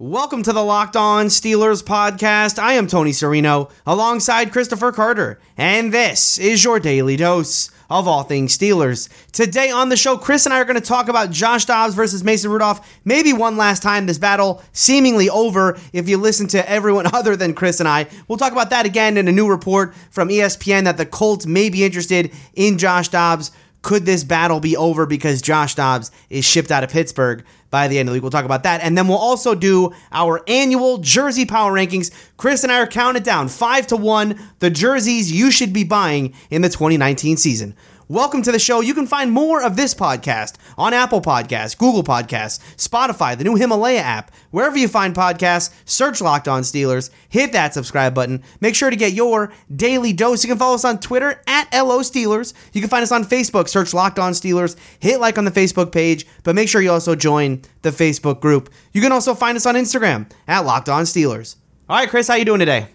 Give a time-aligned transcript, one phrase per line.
[0.00, 2.58] Welcome to the Locked On Steelers podcast.
[2.58, 8.24] I am Tony Serino alongside Christopher Carter, and this is your daily dose of all
[8.24, 9.08] things Steelers.
[9.30, 12.24] Today on the show, Chris and I are going to talk about Josh Dobbs versus
[12.24, 12.84] Mason Rudolph.
[13.04, 17.54] Maybe one last time, this battle seemingly over if you listen to everyone other than
[17.54, 18.08] Chris and I.
[18.26, 21.70] We'll talk about that again in a new report from ESPN that the Colts may
[21.70, 23.52] be interested in Josh Dobbs.
[23.84, 27.98] Could this battle be over because Josh Dobbs is shipped out of Pittsburgh by the
[27.98, 28.22] end of the week?
[28.22, 28.80] We'll talk about that.
[28.80, 32.10] And then we'll also do our annual jersey power rankings.
[32.38, 36.34] Chris and I are counting down five to one the jerseys you should be buying
[36.48, 37.76] in the 2019 season.
[38.08, 38.82] Welcome to the show.
[38.82, 43.54] You can find more of this podcast on Apple Podcasts, Google Podcasts, Spotify, the new
[43.54, 45.72] Himalaya app, wherever you find podcasts.
[45.86, 48.42] Search Locked On Steelers, hit that subscribe button.
[48.60, 50.44] Make sure to get your daily dose.
[50.44, 52.52] You can follow us on Twitter at LO Steelers.
[52.74, 55.90] You can find us on Facebook, search Locked On Steelers, hit like on the Facebook
[55.90, 58.70] page, but make sure you also join the Facebook group.
[58.92, 61.56] You can also find us on Instagram at Locked On Steelers.
[61.88, 62.86] All right, Chris, how you doing today?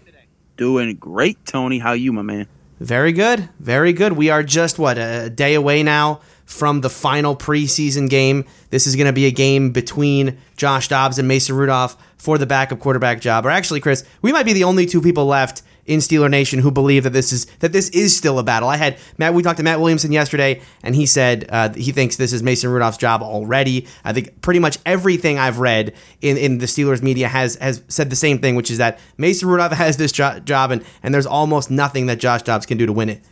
[0.56, 1.80] Doing great, Tony.
[1.80, 2.46] How you, my man?
[2.80, 3.48] Very good.
[3.58, 4.14] Very good.
[4.14, 8.46] We are just, what, a day away now from the final preseason game.
[8.70, 12.46] This is going to be a game between Josh Dobbs and Mason Rudolph for the
[12.46, 13.44] backup quarterback job.
[13.44, 16.70] Or actually, Chris, we might be the only two people left in Steeler Nation who
[16.70, 18.68] believe that this is that this is still a battle.
[18.68, 19.34] I had Matt.
[19.34, 22.70] We talked to Matt Williamson yesterday, and he said uh, he thinks this is Mason
[22.70, 23.88] Rudolph's job already.
[24.04, 28.08] I think pretty much everything I've read in, in the Steelers media has has said
[28.08, 31.26] the same thing, which is that Mason Rudolph has this jo- job, and and there's
[31.26, 33.24] almost nothing that Josh Dobbs can do to win it.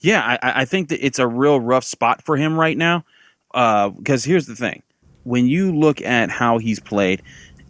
[0.00, 3.04] Yeah, I, I think that it's a real rough spot for him right now.
[3.52, 4.82] Because uh, here's the thing:
[5.22, 7.22] when you look at how he's played,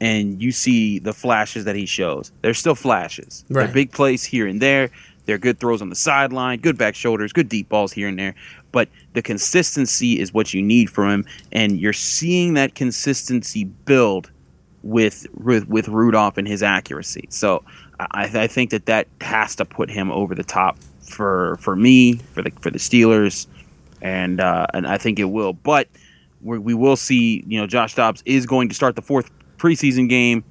[0.03, 3.45] and you see the flashes that he shows, they're still flashes.
[3.49, 3.67] Right.
[3.67, 4.91] They're big plays here and there.
[5.27, 8.35] They're good throws on the sideline, good back shoulders, good deep balls here and there.
[8.73, 14.33] But the consistency is what you need from him, and you're seeing that consistency build
[14.83, 17.29] with with, with Rudolph and his accuracy.
[17.29, 17.63] So
[18.01, 20.79] I, I think that that has to put him over the top
[21.09, 23.47] for for me, for the for the Steelers,
[24.01, 25.53] and uh, and I think it will.
[25.53, 25.87] But
[26.41, 27.45] we we will see.
[27.47, 29.31] You know, Josh Dobbs is going to start the fourth
[29.63, 30.45] preseason game,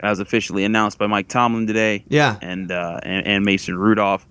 [0.00, 2.04] as officially announced by Mike Tomlin today.
[2.08, 4.26] Yeah, and uh, and, and Mason Rudolph.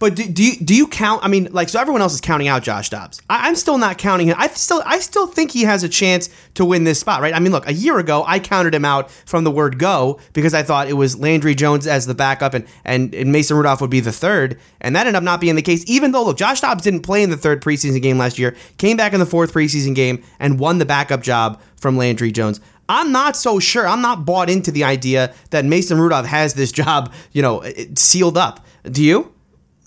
[0.00, 1.22] But do, do you do you count?
[1.22, 3.20] I mean, like so everyone else is counting out Josh Dobbs.
[3.28, 4.36] I, am still not counting him.
[4.38, 7.34] I still I still think he has a chance to win this spot, right?
[7.34, 10.54] I mean, look, a year ago I counted him out from the word go because
[10.54, 13.90] I thought it was Landry Jones as the backup and and, and Mason Rudolph would
[13.90, 15.84] be the third, and that ended up not being the case.
[15.86, 18.96] Even though look, Josh Dobbs didn't play in the third preseason game last year, came
[18.96, 22.58] back in the fourth preseason game and won the backup job from Landry Jones.
[22.90, 23.86] I'm not so sure.
[23.86, 27.62] I'm not bought into the idea that Mason Rudolph has this job, you know,
[27.94, 28.66] sealed up.
[28.82, 29.32] Do you?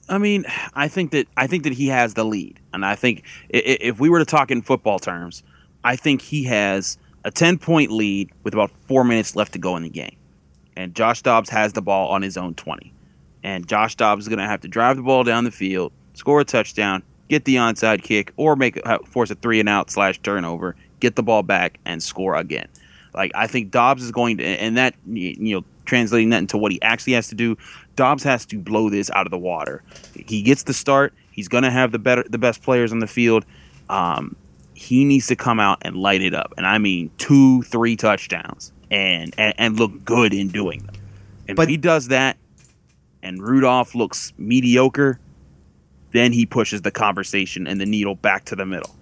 [0.07, 3.23] I mean, I think that I think that he has the lead, and I think
[3.49, 5.43] if we were to talk in football terms,
[5.83, 9.75] I think he has a ten point lead with about four minutes left to go
[9.75, 10.15] in the game,
[10.77, 12.93] and Josh Dobbs has the ball on his own twenty,
[13.43, 16.39] and Josh Dobbs is going to have to drive the ball down the field, score
[16.39, 20.77] a touchdown, get the onside kick, or make force a three and out slash turnover,
[21.01, 22.67] get the ball back, and score again.
[23.13, 26.71] Like I think Dobbs is going to, and that you know, translating that into what
[26.71, 27.57] he actually has to do.
[27.95, 29.83] Dobbs has to blow this out of the water.
[30.15, 31.13] He gets the start.
[31.31, 33.45] He's going to have the better, the best players on the field.
[33.89, 34.35] Um,
[34.73, 38.71] he needs to come out and light it up, and I mean two, three touchdowns,
[38.89, 40.95] and and, and look good in doing them.
[41.47, 42.37] And but, if he does that,
[43.21, 45.19] and Rudolph looks mediocre,
[46.11, 48.95] then he pushes the conversation and the needle back to the middle.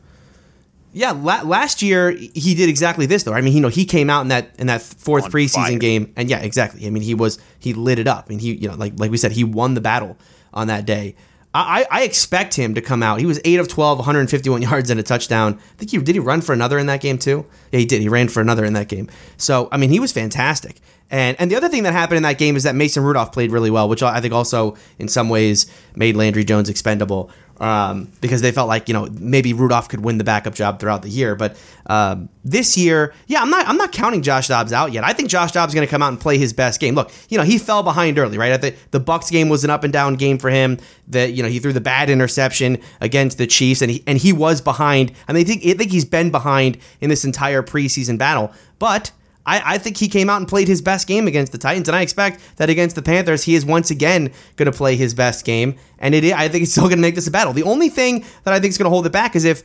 [0.93, 3.33] Yeah, la- last year he did exactly this though.
[3.33, 5.77] I mean, you know, he came out in that in that fourth On preseason fire.
[5.79, 6.85] game, and yeah, exactly.
[6.85, 9.17] I mean, he was he lit it up, and he you know like like we
[9.17, 10.17] said, he won the battle
[10.53, 11.15] on that day.
[11.53, 13.19] I, I expect him to come out.
[13.19, 15.55] He was eight of 12, 151 yards and a touchdown.
[15.59, 17.45] I think he did he run for another in that game too.
[17.73, 17.99] Yeah, he did.
[18.01, 19.09] He ran for another in that game.
[19.37, 20.77] So I mean, he was fantastic.
[21.09, 23.51] And and the other thing that happened in that game is that Mason Rudolph played
[23.51, 27.29] really well, which I think also in some ways made Landry Jones expendable
[27.61, 31.03] um, because they felt like you know maybe Rudolph could win the backup job throughout
[31.03, 31.35] the year.
[31.35, 31.55] But
[31.85, 35.03] um, this year, yeah, I'm not I'm not counting Josh Dobbs out yet.
[35.03, 36.95] I think Josh Dobbs is going to come out and play his best game.
[36.95, 38.59] Look, you know he fell behind early, right?
[38.59, 40.79] The Bucs game was an up and down game for him.
[41.07, 44.33] That you know he threw the bad interception against the Chiefs, and he and he
[44.33, 45.11] was behind.
[45.27, 49.11] I mean, I think I think he's been behind in this entire preseason battle, but
[49.51, 51.95] I, I, think he came out and played his best game against the Titans, and
[51.95, 55.43] I expect that against the Panthers, he is once again going to play his best
[55.43, 57.51] game, and it I think it's still going to make this a battle.
[57.51, 59.63] The only thing that I think is going to hold it back is if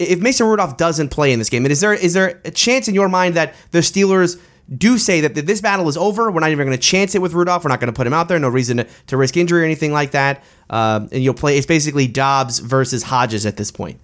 [0.00, 1.64] if Mason Rudolph doesn't play in this game.
[1.64, 4.40] And is there is there a chance in your mind that the Steelers
[4.76, 6.30] do say that this battle is over?
[6.30, 7.64] We're not even going to chance it with Rudolph.
[7.64, 8.38] We're not going to put him out there.
[8.38, 10.42] No reason to, to risk injury or anything like that.
[10.70, 11.56] Um, and you'll play.
[11.56, 14.00] It's basically Dobbs versus Hodges at this point.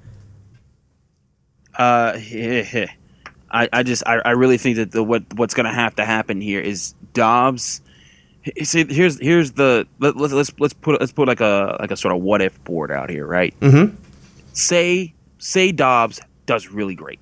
[1.75, 2.19] Uh,
[3.51, 6.05] I, I just I, I really think that the what what's going to have to
[6.05, 7.81] happen here is Dobbs.
[8.63, 11.97] See, here's here's the let, us let's let's put let's put like a like a
[11.97, 13.59] sort of what if board out here, right?
[13.61, 13.97] Mm-hmm.
[14.53, 17.21] Say say Dobbs does really great,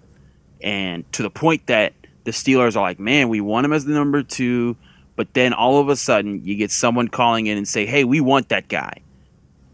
[0.60, 1.94] and to the point that
[2.24, 4.76] the Steelers are like, man, we want him as the number two,
[5.16, 8.20] but then all of a sudden you get someone calling in and say, hey, we
[8.20, 9.00] want that guy,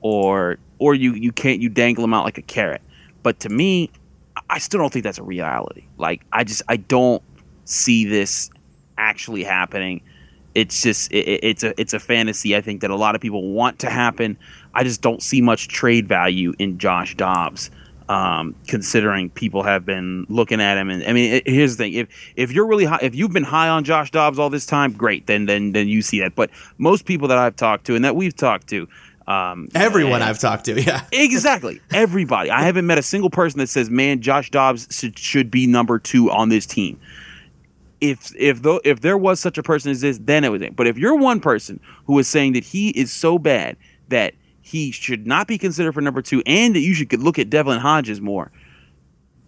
[0.01, 2.83] or or you you can't you dangle him out like a carrot.
[3.23, 3.91] But to me,
[4.51, 5.85] I still don't think that's a reality.
[5.97, 7.23] Like I just I don't
[7.65, 8.51] see this
[8.99, 10.03] actually happening.
[10.57, 12.57] It's just it, it's a it's a fantasy.
[12.57, 14.37] I think that a lot of people want to happen.
[14.75, 17.71] I just don't see much trade value in Josh Dobbs.
[18.09, 21.93] Um, considering people have been looking at him, and I mean, it, here's the thing:
[21.93, 24.91] if if you're really high, if you've been high on Josh Dobbs all this time,
[24.91, 26.35] great, then then then you see that.
[26.35, 28.89] But most people that I've talked to and that we've talked to,
[29.31, 31.05] um, Everyone I've talked to, yeah.
[31.13, 31.81] exactly.
[31.93, 32.51] Everybody.
[32.51, 36.01] I haven't met a single person that says, "Man, Josh Dobbs should, should be number
[36.01, 36.99] two on this team."
[38.01, 40.75] If if though if there was such a person as this, then it was it.
[40.75, 43.77] But if you're one person who is saying that he is so bad
[44.09, 47.51] that he should not be considered for number two, and that you should look at
[47.51, 48.51] Devlin Hodges more,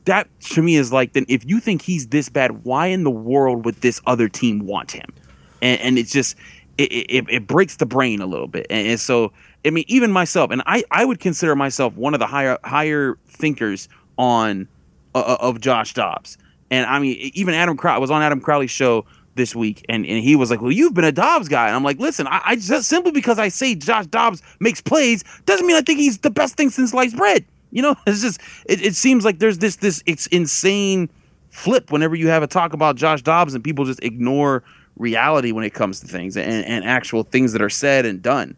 [0.04, 3.10] that to me is like, then if you think he's this bad, why in the
[3.10, 5.12] world would this other team want him?
[5.60, 6.36] And, and it's just
[6.78, 9.32] it, it, it breaks the brain a little bit, and, and so
[9.64, 13.16] I mean, even myself, and I, I would consider myself one of the higher higher
[13.28, 13.88] thinkers
[14.18, 14.68] on
[15.14, 16.38] uh, uh of Josh Dobbs.
[16.70, 19.04] And I mean, even Adam Crowley I was on Adam Crowley's show
[19.34, 21.84] this week, and, and he was like, "Well, you've been a Dobbs guy." And I'm
[21.84, 25.76] like, "Listen, I, I just simply because I say Josh Dobbs makes plays doesn't mean
[25.76, 28.94] I think he's the best thing since sliced bread." You know, it's just it, it
[28.94, 31.08] seems like there's this this it's insane
[31.50, 34.64] flip whenever you have a talk about Josh Dobbs and people just ignore
[34.96, 38.56] reality when it comes to things and, and actual things that are said and done.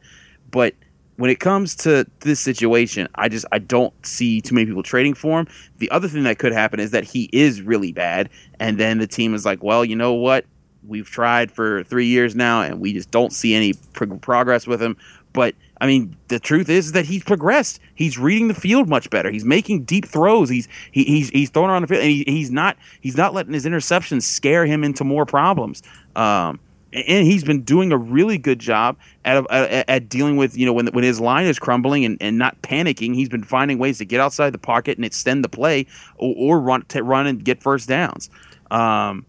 [0.50, 0.74] But
[1.16, 5.14] when it comes to this situation, I just I don't see too many people trading
[5.14, 5.46] for him.
[5.78, 9.06] The other thing that could happen is that he is really bad, and then the
[9.06, 10.44] team is like, well, you know what?
[10.86, 14.82] We've tried for three years now, and we just don't see any pro- progress with
[14.82, 14.96] him.
[15.32, 17.80] But I mean, the truth is that he's progressed.
[17.94, 19.30] He's reading the field much better.
[19.30, 20.48] He's making deep throws.
[20.48, 23.52] He's he, he's he's throwing around the field, and he, he's not he's not letting
[23.52, 25.82] his interceptions scare him into more problems.
[26.16, 26.60] Um,
[26.94, 30.72] and he's been doing a really good job at, at, at, dealing with you know
[30.72, 33.14] when when his line is crumbling and, and not panicking.
[33.14, 35.86] He's been finding ways to get outside the pocket and extend the play
[36.16, 38.30] or, or run run and get first downs.
[38.70, 39.26] Um,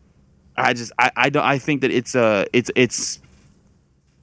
[0.56, 3.20] I just I I, don't, I think that it's a it's it's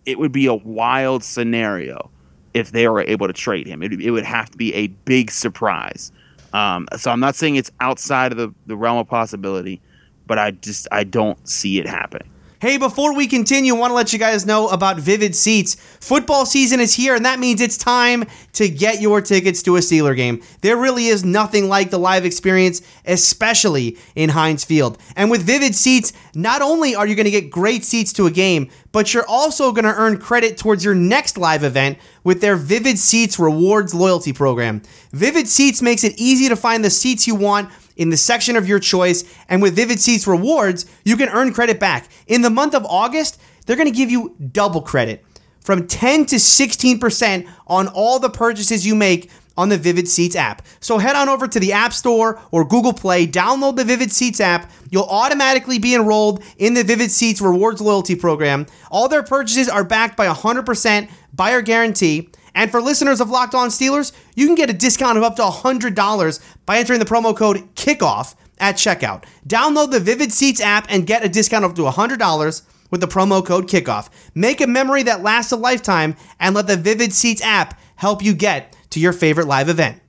[0.06, 2.10] it would be a wild scenario
[2.54, 3.82] if they were able to trade him.
[3.82, 6.12] It, it would have to be a big surprise.
[6.52, 9.80] Um, so I'm not saying it's outside of the, the realm of possibility,
[10.26, 12.28] but I just I don't see it happening.
[12.62, 15.74] Hey, before we continue, I want to let you guys know about Vivid Seats.
[15.74, 18.22] Football season is here, and that means it's time
[18.52, 20.40] to get your tickets to a Steeler game.
[20.60, 24.96] There really is nothing like the live experience, especially in Heinz Field.
[25.16, 28.30] And with Vivid Seats, not only are you going to get great seats to a
[28.30, 32.54] game, but you're also going to earn credit towards your next live event with their
[32.54, 34.82] Vivid Seats Rewards loyalty program.
[35.10, 38.68] Vivid Seats makes it easy to find the seats you want in the section of
[38.68, 39.24] your choice.
[39.48, 42.08] And with Vivid Seats rewards, you can earn credit back.
[42.26, 45.24] In the month of August, they're going to give you double credit
[45.60, 50.62] from 10 to 16% on all the purchases you make on the Vivid Seats app.
[50.80, 54.40] So head on over to the App Store or Google Play, download the Vivid Seats
[54.40, 54.70] app.
[54.90, 58.66] You'll automatically be enrolled in the Vivid Seats Rewards Loyalty Program.
[58.90, 62.30] All their purchases are backed by 100% buyer guarantee.
[62.54, 65.42] And for listeners of Locked On Steelers, you can get a discount of up to
[65.42, 69.24] $100 by entering the promo code KICKOFF at checkout.
[69.46, 73.08] Download the Vivid Seats app and get a discount of up to $100 with the
[73.08, 74.08] promo code KICKOFF.
[74.34, 78.34] Make a memory that lasts a lifetime and let the Vivid Seats app help you
[78.34, 80.00] get to your favorite live event.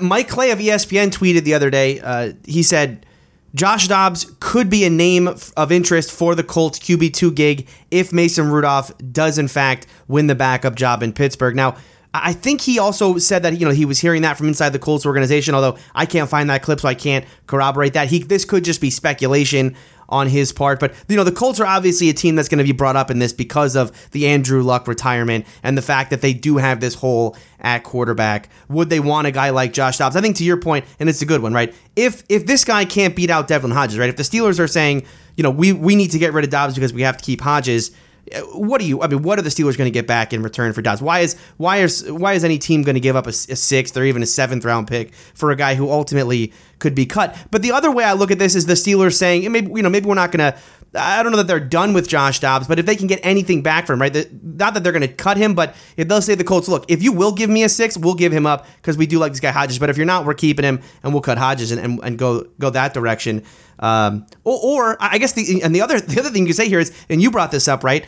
[0.00, 3.05] Mike Clay of ESPN tweeted the other day, uh, he said,
[3.56, 8.50] Josh Dobbs could be a name of interest for the Colts QB2 gig if Mason
[8.50, 11.56] Rudolph does, in fact, win the backup job in Pittsburgh.
[11.56, 11.74] Now,
[12.12, 14.78] I think he also said that you know he was hearing that from inside the
[14.78, 15.54] Colts organization.
[15.54, 18.08] Although I can't find that clip, so I can't corroborate that.
[18.08, 19.74] He this could just be speculation
[20.08, 20.80] on his part.
[20.80, 23.10] But you know, the Colts are obviously a team that's going to be brought up
[23.10, 26.80] in this because of the Andrew Luck retirement and the fact that they do have
[26.80, 28.48] this hole at quarterback.
[28.68, 30.16] Would they want a guy like Josh Dobbs?
[30.16, 31.74] I think to your point, and it's a good one, right?
[31.94, 34.08] If if this guy can't beat out Devlin Hodges, right?
[34.08, 35.04] If the Steelers are saying,
[35.36, 37.40] you know, we we need to get rid of Dobbs because we have to keep
[37.40, 37.90] Hodges
[38.52, 39.02] what do you?
[39.02, 41.00] I mean, what are the Steelers going to get back in return for Dobbs?
[41.00, 43.96] Why is why is why is any team going to give up a, a, sixth
[43.96, 47.36] or even a seventh round pick for a guy who ultimately could be cut?
[47.50, 49.90] But the other way I look at this is the Steelers saying, maybe you know,
[49.90, 50.58] maybe we're not going to
[50.96, 53.62] I don't know that they're done with Josh Dobbs, but if they can get anything
[53.62, 54.32] back from him, right?
[54.42, 57.02] not that they're going to cut him, but if they'll say the Colts, look, if
[57.02, 59.40] you will give me a six, we'll give him up because we do like this
[59.40, 59.78] guy Hodges.
[59.78, 62.46] But if you're not, we're keeping him and we'll cut Hodges and, and, and go
[62.58, 63.44] go that direction.
[63.78, 66.68] Um, or, or I guess the and the other the other thing you can say
[66.68, 68.06] here is, and you brought this up, right?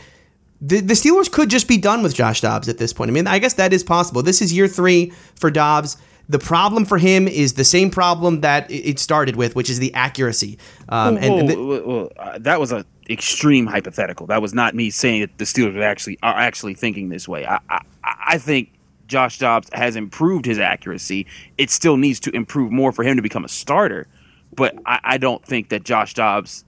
[0.61, 3.09] The, the Steelers could just be done with Josh Dobbs at this point.
[3.09, 4.21] I mean, I guess that is possible.
[4.21, 5.95] This is year three for Dobbs.
[6.29, 9.91] The problem for him is the same problem that it started with, which is the
[9.95, 10.59] accuracy.
[10.87, 14.27] Um, and, and the, uh, that was an extreme hypothetical.
[14.27, 17.47] That was not me saying that the Steelers actually are actually thinking this way.
[17.47, 18.71] I, I, I think
[19.07, 21.25] Josh Dobbs has improved his accuracy.
[21.57, 24.07] It still needs to improve more for him to become a starter.
[24.55, 26.63] But I, I don't think that Josh Dobbs.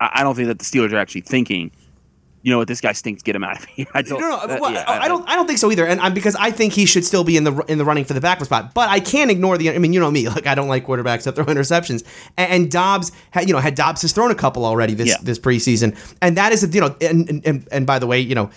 [0.00, 1.72] I, I don't think that the Steelers are actually thinking
[2.42, 3.22] you know what, this guy stinks.
[3.22, 3.86] Get him out of here.
[3.94, 4.20] I don't.
[4.20, 5.28] No, no, uh, well, yeah, I, I, don't.
[5.28, 5.86] I don't think so either.
[5.86, 8.14] And I'm because I think he should still be in the in the running for
[8.14, 8.74] the backup spot.
[8.74, 9.70] But I can't ignore the.
[9.70, 10.22] I mean, you know me.
[10.32, 12.04] Like I don't like quarterbacks that throw interceptions.
[12.38, 15.16] And, and Dobbs, had, you know, had Dobbs has thrown a couple already this yeah.
[15.22, 15.94] this preseason.
[16.22, 18.50] And that is, a, you know, and, and and by the way, you know,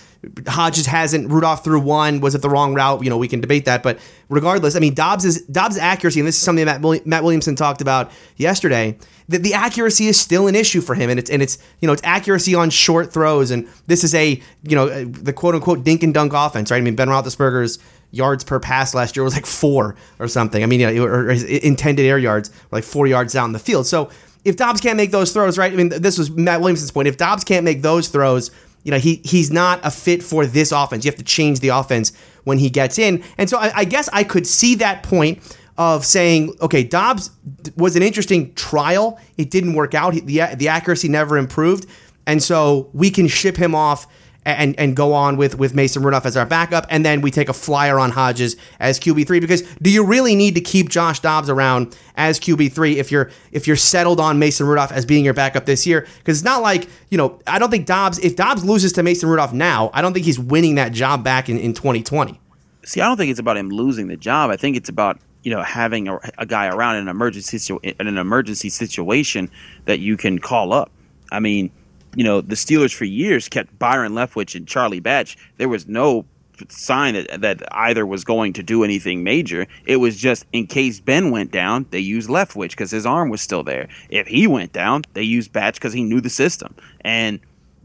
[0.48, 1.32] Hodges hasn't.
[1.32, 2.22] Rudolph threw one.
[2.22, 3.04] Was it the wrong route?
[3.04, 3.84] You know, we can debate that.
[3.84, 7.56] But regardless, I mean, Dobbs is Dobbs' accuracy, and this is something that Matt Williamson
[7.56, 11.42] talked about yesterday the, the accuracy is still an issue for him, and it's and
[11.42, 15.34] it's you know it's accuracy on short throws, and this is a you know the
[15.34, 16.78] quote unquote dink and dunk offense, right?
[16.78, 17.80] I mean Ben Roethlisberger's
[18.12, 20.64] yards per pass last year was like four or something.
[20.64, 23.60] I mean, you know, or his intended air yards were like four yards down the
[23.60, 23.88] field.
[23.88, 24.10] So
[24.46, 25.74] if Dobbs can't make those throws, right?
[25.74, 27.08] I mean, this was Matt Williamson's point.
[27.08, 28.52] If Dobbs can't make those throws,
[28.86, 31.04] you know, he he's not a fit for this offense.
[31.04, 32.14] You have to change the offense
[32.46, 33.24] when he gets in.
[33.38, 37.32] And so I, I guess I could see that point of saying, okay, Dobbs
[37.76, 39.20] was an interesting trial.
[39.38, 40.14] It didn't work out.
[40.14, 41.88] the, the accuracy never improved.
[42.28, 44.08] And so we can ship him off
[44.46, 46.86] and, and go on with, with Mason Rudolph as our backup.
[46.90, 50.56] And then we take a flyer on Hodges as QB3 because do you really need
[50.56, 54.92] to keep Josh Dobbs around as QB3 if you're if you're settled on Mason Rudolph
[54.92, 56.08] as being your backup this year?
[56.20, 59.28] Because it's not like, you know, I don't think Dobbs, if Dobbs loses to Mason
[59.28, 62.40] Rudolph now, I don't think he's winning that job back in, in 2020.
[62.84, 64.52] See, I don't think it's about him losing the job.
[64.52, 68.08] I think it's about you know having a, a guy around in an emergency in
[68.08, 69.50] an emergency situation
[69.86, 70.92] that you can call up.
[71.32, 71.72] I mean,
[72.16, 75.38] you know, the Steelers for years kept Byron Leftwich and Charlie Batch.
[75.58, 76.26] There was no
[76.70, 79.68] sign that, that either was going to do anything major.
[79.86, 83.42] It was just in case Ben went down, they used Leftwich because his arm was
[83.42, 83.88] still there.
[84.10, 86.76] If he went down, they used Batch because he knew the system.
[87.02, 87.40] And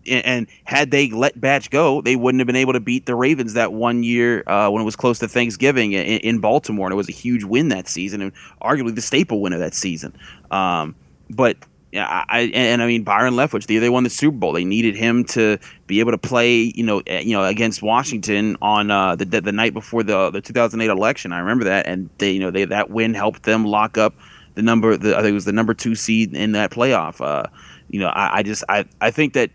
[0.09, 3.53] and had they let Batch go, they wouldn't have been able to beat the Ravens
[3.53, 6.97] that one year uh, when it was close to Thanksgiving in, in, Baltimore, and it
[6.97, 8.33] was a huge win that season, and
[8.63, 10.17] arguably the staple win of that season.
[10.51, 10.95] Um,
[11.29, 11.59] but
[11.93, 14.53] yeah, I and, and, I mean Byron Leftwich, they they won the Super Bowl.
[14.53, 18.57] They needed him to be able to play, you know, eh, you know, against Washington
[18.63, 21.33] on uh, the the night before the the 2008 election.
[21.33, 24.15] I remember that, and they, you know, they that win helped them lock up
[24.55, 24.97] the number.
[24.97, 27.21] The, I think it was the number two seed in that playoff.
[27.21, 27.49] Uh,
[27.89, 29.51] you know, I, I just I I think that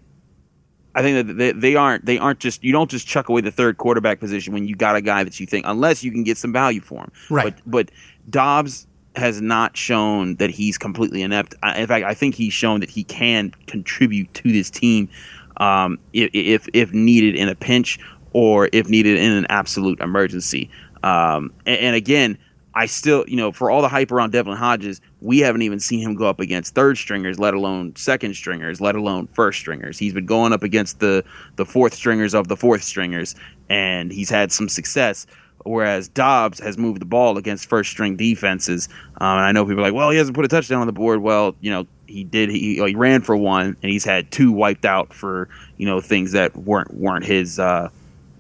[0.94, 3.52] I think that they, they aren't they aren't just you don't just chuck away the
[3.52, 6.38] third quarterback position when you got a guy that you think unless you can get
[6.38, 7.12] some value for him.
[7.30, 7.56] Right.
[7.66, 7.92] But but
[8.30, 11.56] Dobbs has not shown that he's completely inept.
[11.76, 15.10] In fact, I think he's shown that he can contribute to this team
[15.58, 18.00] um, if, if, if needed in a pinch
[18.34, 20.70] or if needed in an absolute emergency.
[21.04, 22.38] Um, and, and again,
[22.78, 26.02] I still, you know, for all the hype around Devlin Hodges, we haven't even seen
[26.02, 29.98] him go up against third stringers, let alone second stringers, let alone first stringers.
[29.98, 31.24] He's been going up against the
[31.56, 33.34] the fourth stringers of the fourth stringers,
[33.70, 35.26] and he's had some success.
[35.66, 39.80] Whereas Dobbs has moved the ball against first string defenses, um, and I know people
[39.82, 41.22] are like, well, he hasn't put a touchdown on the board.
[41.22, 42.50] Well, you know, he did.
[42.50, 46.34] He, he ran for one, and he's had two wiped out for you know things
[46.34, 47.90] that weren't weren't his uh,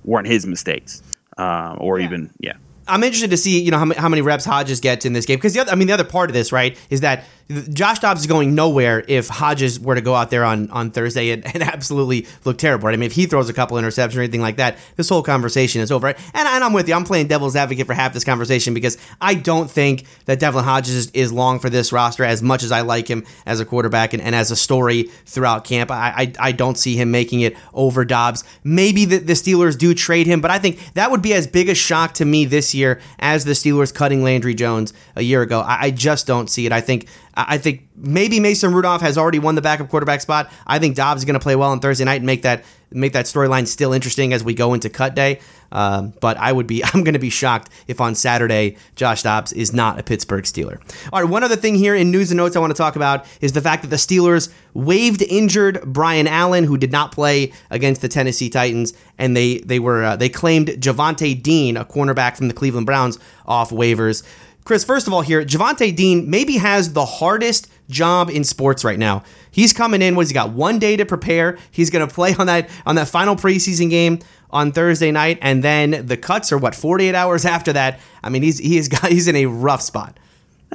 [0.03, 1.01] weren't his mistakes,
[1.37, 2.05] uh, or yeah.
[2.05, 2.53] even yeah.
[2.87, 5.37] I'm interested to see, you know, how, how many reps Hodges gets in this game
[5.37, 8.21] because the other, I mean, the other part of this, right, is that Josh Dobbs
[8.21, 11.61] is going nowhere if Hodges were to go out there on, on Thursday and, and
[11.63, 12.87] absolutely look terrible.
[12.87, 12.93] Right?
[12.93, 15.81] I mean, if he throws a couple interceptions or anything like that, this whole conversation
[15.81, 16.07] is over.
[16.07, 16.17] Right?
[16.33, 16.95] And, and I'm with you.
[16.95, 20.95] I'm playing devil's advocate for half this conversation because I don't think that Devlin Hodges
[20.95, 24.13] is, is long for this roster as much as I like him as a quarterback
[24.13, 25.91] and, and as a story throughout camp.
[25.91, 28.43] I, I, I don't see him making it over Dobbs.
[28.63, 31.69] Maybe the, the Steelers do trade him, but I think that would be as big
[31.69, 35.59] a shock to me this year as the Steelers cutting Landry Jones a year ago.
[35.59, 36.71] I, I just don't see it.
[36.71, 40.49] I think I think maybe Mason Rudolph has already won the backup quarterback spot.
[40.65, 43.13] I think Dobbs is going to play well on Thursday night and make that make
[43.13, 45.39] that storyline still interesting as we go into cut day.
[45.71, 49.51] Um, but I would be I'm going to be shocked if on Saturday Josh Dobbs
[49.51, 50.79] is not a Pittsburgh Steeler.
[51.11, 53.25] All right, one other thing here in news and notes I want to talk about
[53.41, 58.01] is the fact that the Steelers waived injured Brian Allen, who did not play against
[58.01, 62.47] the Tennessee Titans, and they they were uh, they claimed Javonte Dean, a cornerback from
[62.47, 64.23] the Cleveland Browns, off waivers
[64.65, 68.97] Chris, first of all, here, Javonte Dean maybe has the hardest job in sports right
[68.97, 69.23] now.
[69.51, 70.15] He's coming in.
[70.15, 70.53] What he got?
[70.53, 71.59] One day to prepare.
[71.69, 74.19] He's going to play on that on that final preseason game
[74.49, 77.99] on Thursday night, and then the cuts are what 48 hours after that.
[78.23, 80.17] I mean, he's he has got he's in a rough spot.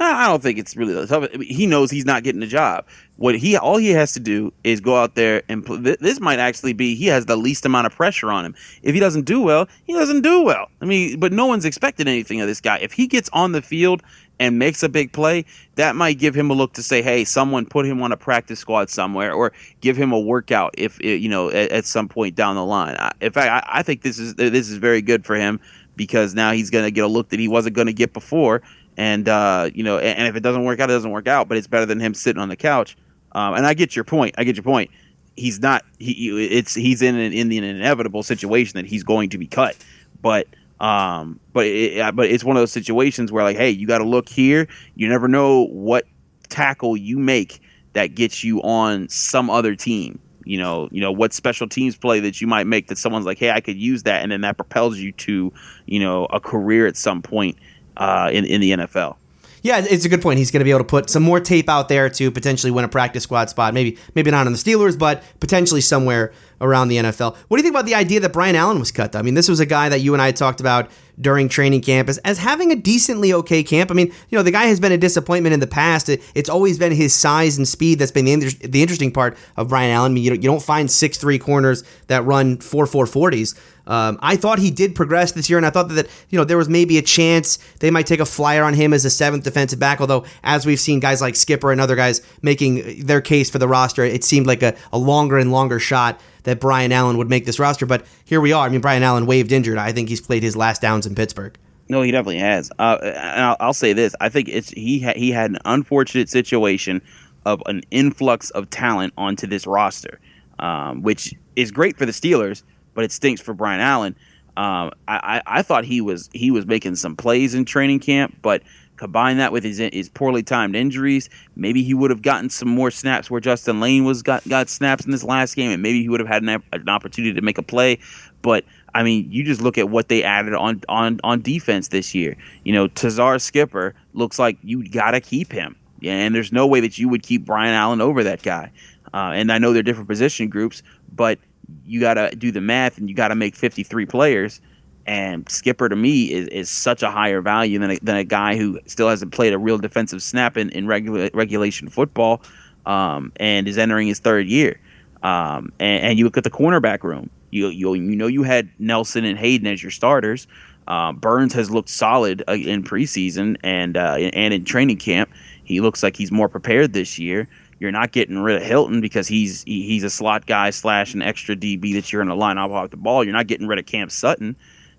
[0.01, 1.31] I don't think it's really tough.
[1.41, 2.85] He knows he's not getting a job.
[3.17, 6.73] What he all he has to do is go out there and this might actually
[6.73, 8.55] be he has the least amount of pressure on him.
[8.81, 10.67] If he doesn't do well, he doesn't do well.
[10.81, 12.77] I mean, but no one's expecting anything of this guy.
[12.77, 14.01] If he gets on the field
[14.39, 17.67] and makes a big play, that might give him a look to say, "Hey, someone
[17.67, 21.49] put him on a practice squad somewhere, or give him a workout if you know
[21.49, 24.69] at, at some point down the line." In fact, I, I think this is this
[24.69, 25.59] is very good for him
[25.95, 28.63] because now he's going to get a look that he wasn't going to get before
[28.97, 31.47] and uh, you know, and, and, if it doesn't work out, it doesn't work out.
[31.47, 32.97] But it's better than him sitting on the couch.
[33.31, 34.35] Um, and I get your point.
[34.37, 34.91] I get your point.
[35.35, 35.85] He's not.
[35.97, 39.77] He it's he's in an in the inevitable situation that he's going to be cut.
[40.21, 40.47] But
[40.79, 44.07] um, but it, but it's one of those situations where like, hey, you got to
[44.07, 44.67] look here.
[44.95, 46.05] You never know what
[46.49, 47.61] tackle you make
[47.93, 50.19] that gets you on some other team.
[50.43, 53.37] You know, you know what special teams play that you might make that someone's like,
[53.37, 55.53] hey, I could use that, and then that propels you to
[55.85, 57.57] you know a career at some point
[57.97, 59.17] uh, in in the NFL.
[59.63, 60.39] Yeah, it's a good point.
[60.39, 62.83] He's going to be able to put some more tape out there to potentially win
[62.83, 63.75] a practice squad spot.
[63.75, 67.35] Maybe maybe not on the Steelers, but potentially somewhere around the NFL.
[67.47, 69.15] What do you think about the idea that Brian Allen was cut?
[69.15, 70.89] I mean, this was a guy that you and I talked about
[71.21, 73.91] during training camp as, as having a decently okay camp.
[73.91, 76.09] I mean, you know, the guy has been a disappointment in the past.
[76.09, 79.37] It, it's always been his size and speed that's been the, inter- the interesting part
[79.55, 80.11] of Brian Allen.
[80.11, 83.55] I mean, you, you don't find six three corners that run four four forties.
[83.87, 86.43] Um, I thought he did progress this year, and I thought that, that you know
[86.43, 89.43] there was maybe a chance they might take a flyer on him as a seventh
[89.43, 89.99] defensive back.
[89.99, 93.67] Although, as we've seen guys like Skipper and other guys making their case for the
[93.67, 97.45] roster, it seemed like a, a longer and longer shot that Brian Allen would make
[97.45, 97.85] this roster.
[97.85, 98.65] But here we are.
[98.65, 99.77] I mean, Brian Allen waived injured.
[99.77, 101.57] I think he's played his last downs in Pittsburgh.
[101.89, 102.71] No, he definitely has.
[102.79, 106.29] Uh, and I'll, I'll, say this: I think it's he ha- he had an unfortunate
[106.29, 107.01] situation
[107.45, 110.19] of an influx of talent onto this roster,
[110.59, 114.15] um, which is great for the Steelers, but it stinks for Brian Allen.
[114.57, 118.37] Um, I, I, I thought he was he was making some plays in training camp,
[118.41, 118.63] but
[119.01, 122.91] Combine that with his his poorly timed injuries, maybe he would have gotten some more
[122.91, 126.07] snaps where Justin Layne was got got snaps in this last game, and maybe he
[126.07, 127.97] would have had an, an opportunity to make a play.
[128.43, 132.13] But I mean, you just look at what they added on on on defense this
[132.13, 132.37] year.
[132.63, 136.79] You know, Tuzar Skipper looks like you got to keep him, and there's no way
[136.81, 138.71] that you would keep Brian Allen over that guy.
[139.11, 141.39] Uh, and I know they're different position groups, but
[141.87, 144.61] you got to do the math, and you got to make 53 players
[145.05, 148.55] and Skipper to me is, is such a higher value than a, than a guy
[148.55, 152.41] who still hasn't played a real defensive snap in, in regula- regulation football
[152.85, 154.79] um, and is entering his third year.
[155.23, 157.29] Um, and, and, you look at the cornerback room.
[157.51, 160.47] You, you you know you had Nelson and Haden as your starters.
[160.87, 165.29] Um, Burns has looked solid uh, in preseason and uh, and in training camp.
[165.63, 167.47] He looks like he's more prepared this year.
[167.79, 171.21] You're not getting rid of Hilton because he's he, he's a slot guy slash an
[171.21, 173.23] extra DB that you're going to line up off the ball.
[173.23, 174.55] You're not getting rid of Cam Sutton.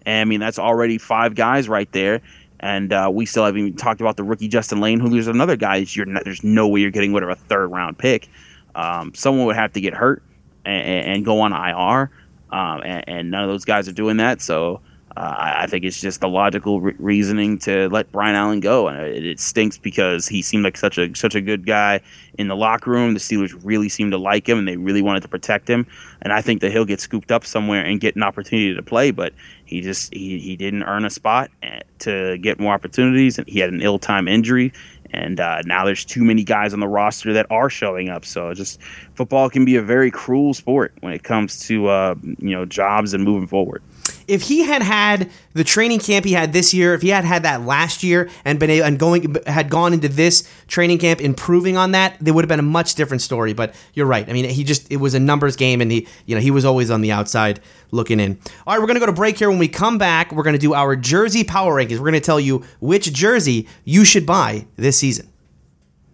[0.06, 2.20] And I mean, that's already five guys right there.
[2.60, 5.56] And uh, we still haven't even talked about the rookie Justin Layne, who there's another
[5.56, 5.84] guy.
[5.96, 8.28] Not, there's no way you're getting rid of a third round pick.
[8.74, 10.22] Um, someone would have to get hurt
[10.64, 12.10] and, and go on IR,
[12.50, 14.40] um, and, and, none of those guys are doing that.
[14.40, 14.80] So
[15.14, 18.88] uh, I think it's just the logical re- reasoning to let Brian Allen go.
[18.88, 22.00] And it, it, stinks because he seemed like such a such a good guy
[22.38, 23.12] in the locker room.
[23.12, 25.86] The Steelers really seemed to like him, and they really wanted to protect him.
[26.22, 29.10] And I think that he'll get scooped up somewhere and get an opportunity to play.
[29.10, 29.34] But
[29.66, 33.58] he just he, he didn't earn a spot eh, to get more opportunities, and he
[33.58, 34.72] had an ill time injury.
[35.14, 38.24] And uh, now there's too many guys on the roster that are showing up.
[38.24, 38.80] So just
[39.14, 43.12] football can be a very cruel sport when it comes to uh, you know jobs
[43.12, 43.82] and moving forward
[44.28, 47.42] if he had had the training camp he had this year, if he had had
[47.42, 51.92] that last year and been and going had gone into this training camp improving on
[51.92, 53.52] that, there would have been a much different story.
[53.52, 54.28] But you're right.
[54.28, 56.64] I mean, he just it was a numbers game, and he you know he was
[56.64, 58.38] always on the outside looking in.
[58.66, 59.50] All right, we're gonna go to break here.
[59.50, 61.98] When we come back, we're gonna do our jersey power rankings.
[61.98, 65.31] We're gonna tell you which jersey you should buy this season.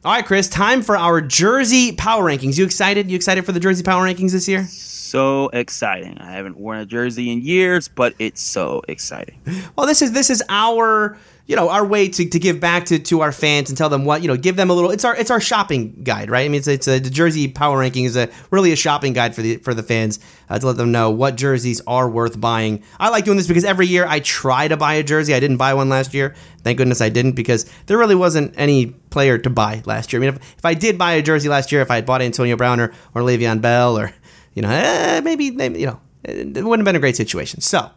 [0.05, 2.57] All right, Chris, time for our jersey power rankings.
[2.57, 3.11] You excited?
[3.11, 4.67] You excited for the jersey power rankings this year?
[5.09, 6.19] so exciting.
[6.19, 9.41] I haven't worn a jersey in years, but it's so exciting.
[9.77, 11.17] Well, this is this is our
[11.49, 14.05] you know our way to, to give back to, to our fans and tell them
[14.05, 16.45] what you know give them a little it's our it's our shopping guide right?
[16.45, 19.35] I mean it's, it's a the jersey power ranking is a really a shopping guide
[19.35, 22.85] for the for the fans uh, to let them know what jerseys are worth buying.
[23.01, 25.35] I like doing this because every year i try to buy a jersey.
[25.35, 26.37] I didn't buy one last year.
[26.63, 30.23] Thank goodness i didn't because there really wasn't any player to buy last year.
[30.23, 32.23] I mean if, if i did buy a jersey last year if i had bought
[32.23, 34.13] antonio brown or, or le'veon bell or
[34.59, 37.61] you know, eh, maybe, maybe, you know, it wouldn't have been a great situation.
[37.61, 37.89] So,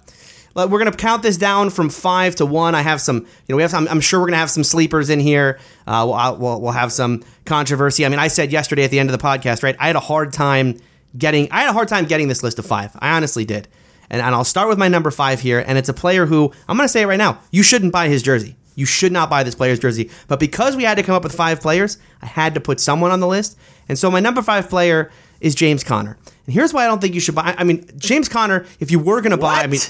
[0.56, 2.76] we're gonna count this down from five to one.
[2.76, 3.72] I have some, you know, we have.
[3.72, 5.60] Some, I'm sure we're gonna have some sleepers in here.
[5.88, 8.06] Uh, we'll, we'll we'll have some controversy.
[8.06, 9.76] I mean, I said yesterday at the end of the podcast, right?
[9.80, 10.78] I had a hard time
[11.18, 11.52] getting.
[11.52, 12.92] I had a hard time getting this list of five.
[13.00, 13.68] I honestly did.
[14.10, 16.78] And, and I'll start with my number five here, and it's a player who I'm
[16.78, 17.40] gonna say it right now.
[17.52, 18.56] You shouldn't buy his jersey.
[18.76, 20.10] You should not buy this player's jersey.
[20.28, 23.12] But because we had to come up with five players, I had to put someone
[23.12, 23.58] on the list.
[23.90, 25.12] And so my number five player
[25.42, 26.18] is James Conner.
[26.46, 27.54] And here's why I don't think you should buy.
[27.58, 29.82] I mean, James Conner, if you were going to buy, I mean,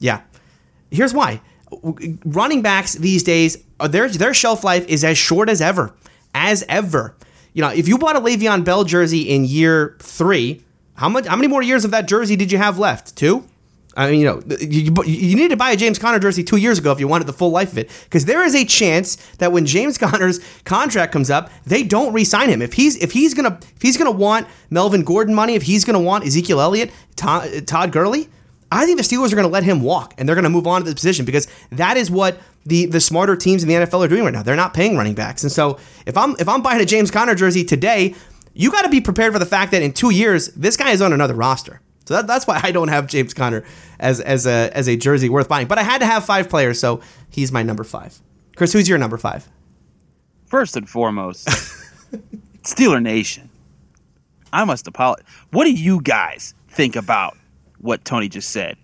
[0.00, 0.22] yeah.
[0.90, 1.40] Here's why.
[2.24, 5.94] Running backs these days, uh, their their shelf life is as short as ever,
[6.34, 7.16] as ever.
[7.52, 10.62] You know, if you bought a Le'Veon Bell jersey in year three,
[10.94, 11.26] how much?
[11.26, 13.16] How many more years of that jersey did you have left?
[13.16, 13.44] Two.
[13.96, 16.78] I mean, you know, you, you need to buy a James Conner jersey two years
[16.78, 19.52] ago if you wanted the full life of it, because there is a chance that
[19.52, 22.60] when James Conner's contract comes up, they don't re-sign him.
[22.60, 26.00] If he's if he's gonna if he's gonna want Melvin Gordon money, if he's gonna
[26.00, 28.28] want Ezekiel Elliott, Todd, Todd Gurley,
[28.70, 30.88] I think the Steelers are gonna let him walk and they're gonna move on to
[30.88, 34.24] the position because that is what the the smarter teams in the NFL are doing
[34.24, 34.42] right now.
[34.42, 37.34] They're not paying running backs, and so if I'm if I'm buying a James Conner
[37.34, 38.14] jersey today,
[38.54, 41.00] you got to be prepared for the fact that in two years this guy is
[41.02, 41.80] on another roster.
[42.06, 43.64] So that, that's why I don't have James Conner
[44.00, 45.66] as as a as a jersey worth buying.
[45.66, 47.00] But I had to have five players, so
[47.30, 48.18] he's my number five.
[48.56, 49.48] Chris, who's your number five?
[50.44, 51.46] First and foremost,
[52.62, 53.50] Steeler Nation.
[54.52, 55.26] I must apologize.
[55.50, 57.36] What do you guys think about
[57.80, 58.76] what Tony just said?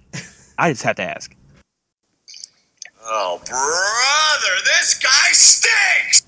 [0.58, 1.34] I just have to ask.
[3.04, 6.26] Oh, brother, this guy stinks.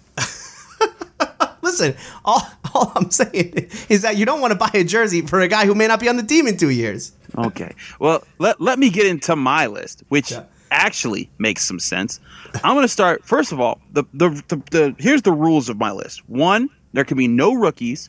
[1.63, 2.43] Listen, all,
[2.75, 5.67] all I'm saying is that you don't want to buy a jersey for a guy
[5.67, 7.13] who may not be on the team in two years.
[7.37, 7.75] Okay.
[8.01, 10.45] Well, let, let me get into my list, which yeah.
[10.71, 12.21] actually makes some sense.
[12.63, 15.79] I'm going to start, first of all, the, the, the, the here's the rules of
[15.79, 16.29] my list.
[16.29, 18.09] One, there can be no rookies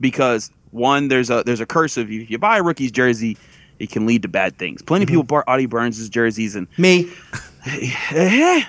[0.00, 3.38] because one, there's a there's a curse of if you buy a rookie's jersey,
[3.78, 4.82] it can lead to bad things.
[4.82, 5.10] Plenty mm-hmm.
[5.10, 7.10] of people bought Artie Burns' jerseys and me.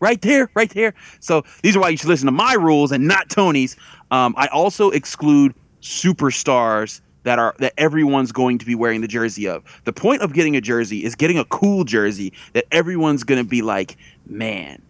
[0.00, 0.94] right there, right there.
[1.20, 3.76] So these are why you should listen to my rules and not Tony's.
[4.10, 9.46] Um, I also exclude superstars that are that everyone's going to be wearing the jersey
[9.48, 9.62] of.
[9.84, 13.48] The point of getting a jersey is getting a cool jersey that everyone's going to
[13.48, 14.82] be like, man,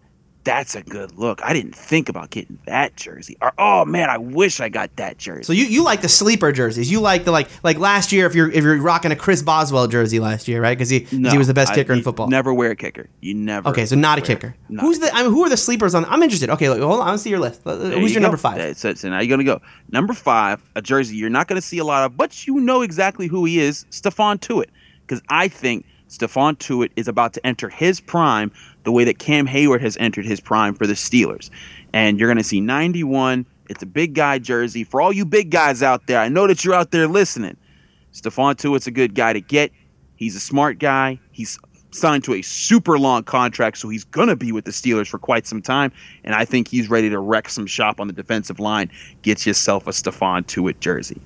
[0.43, 1.41] that's a good look.
[1.43, 3.37] I didn't think about getting that jersey.
[3.41, 5.43] Or oh man, I wish I got that jersey.
[5.43, 6.91] So you, you like the sleeper jerseys?
[6.91, 9.87] You like the like like last year if you're if you're rocking a Chris Boswell
[9.87, 10.77] jersey last year, right?
[10.77, 12.27] Because he no, he was the best kicker in football.
[12.27, 13.09] Never wear a kicker.
[13.21, 13.69] You never.
[13.69, 14.55] Okay, so not a kicker.
[14.79, 15.13] Who's the?
[15.13, 16.05] I mean, who are the sleepers on?
[16.05, 16.49] I'm interested.
[16.49, 17.01] Okay, look, hold on.
[17.01, 17.63] I want to see your list.
[17.63, 18.23] There Who's you your go.
[18.23, 18.77] number five?
[18.77, 21.85] So, so now you're gonna go number five, a jersey you're not gonna see a
[21.85, 24.69] lot of, but you know exactly who he is, Stephon Tuitt,
[25.01, 28.51] because I think Stephon Tuitt is about to enter his prime
[28.83, 31.49] the way that Cam Heyward has entered his prime for the Steelers.
[31.93, 33.45] And you're going to see 91.
[33.69, 34.83] It's a big guy jersey.
[34.83, 37.57] For all you big guys out there, I know that you're out there listening.
[38.13, 39.71] Stephon Tuitt's a good guy to get.
[40.15, 41.19] He's a smart guy.
[41.31, 41.57] He's
[41.91, 45.19] signed to a super long contract, so he's going to be with the Steelers for
[45.19, 45.91] quite some time.
[46.23, 48.91] And I think he's ready to wreck some shop on the defensive line.
[49.21, 51.21] Get yourself a Stephon Tuitt jersey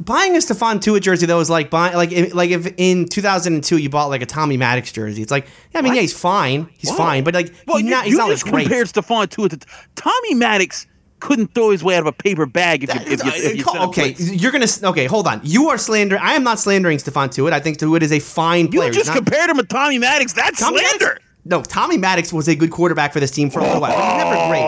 [0.00, 3.78] buying a Stephon Tuitt jersey though is like buying like if, like if in 2002
[3.78, 5.22] you bought like a Tommy Maddox jersey.
[5.22, 5.96] It's like yeah, I mean what?
[5.96, 6.96] yeah, he's fine, he's Whoa.
[6.96, 9.50] fine, but like well, he's you, not, he's you not just like compared Stephon Tuitt
[9.50, 10.86] to Tommy Maddox.
[11.20, 13.64] Couldn't throw his way out of a paper bag if you, if you, if you
[13.66, 14.14] uh, okay.
[14.16, 15.04] You're gonna okay.
[15.04, 15.42] Hold on.
[15.44, 16.22] You are slandering.
[16.22, 17.52] I am not slandering Stephon Tuitt.
[17.52, 18.86] I think Tuitt is a fine player.
[18.86, 20.32] You just not, compared him to Tommy Maddox.
[20.32, 21.04] That's Tommy slander.
[21.04, 23.94] Maddox, no, Tommy Maddox was a good quarterback for this team for a little while.
[23.94, 24.62] But he's never great.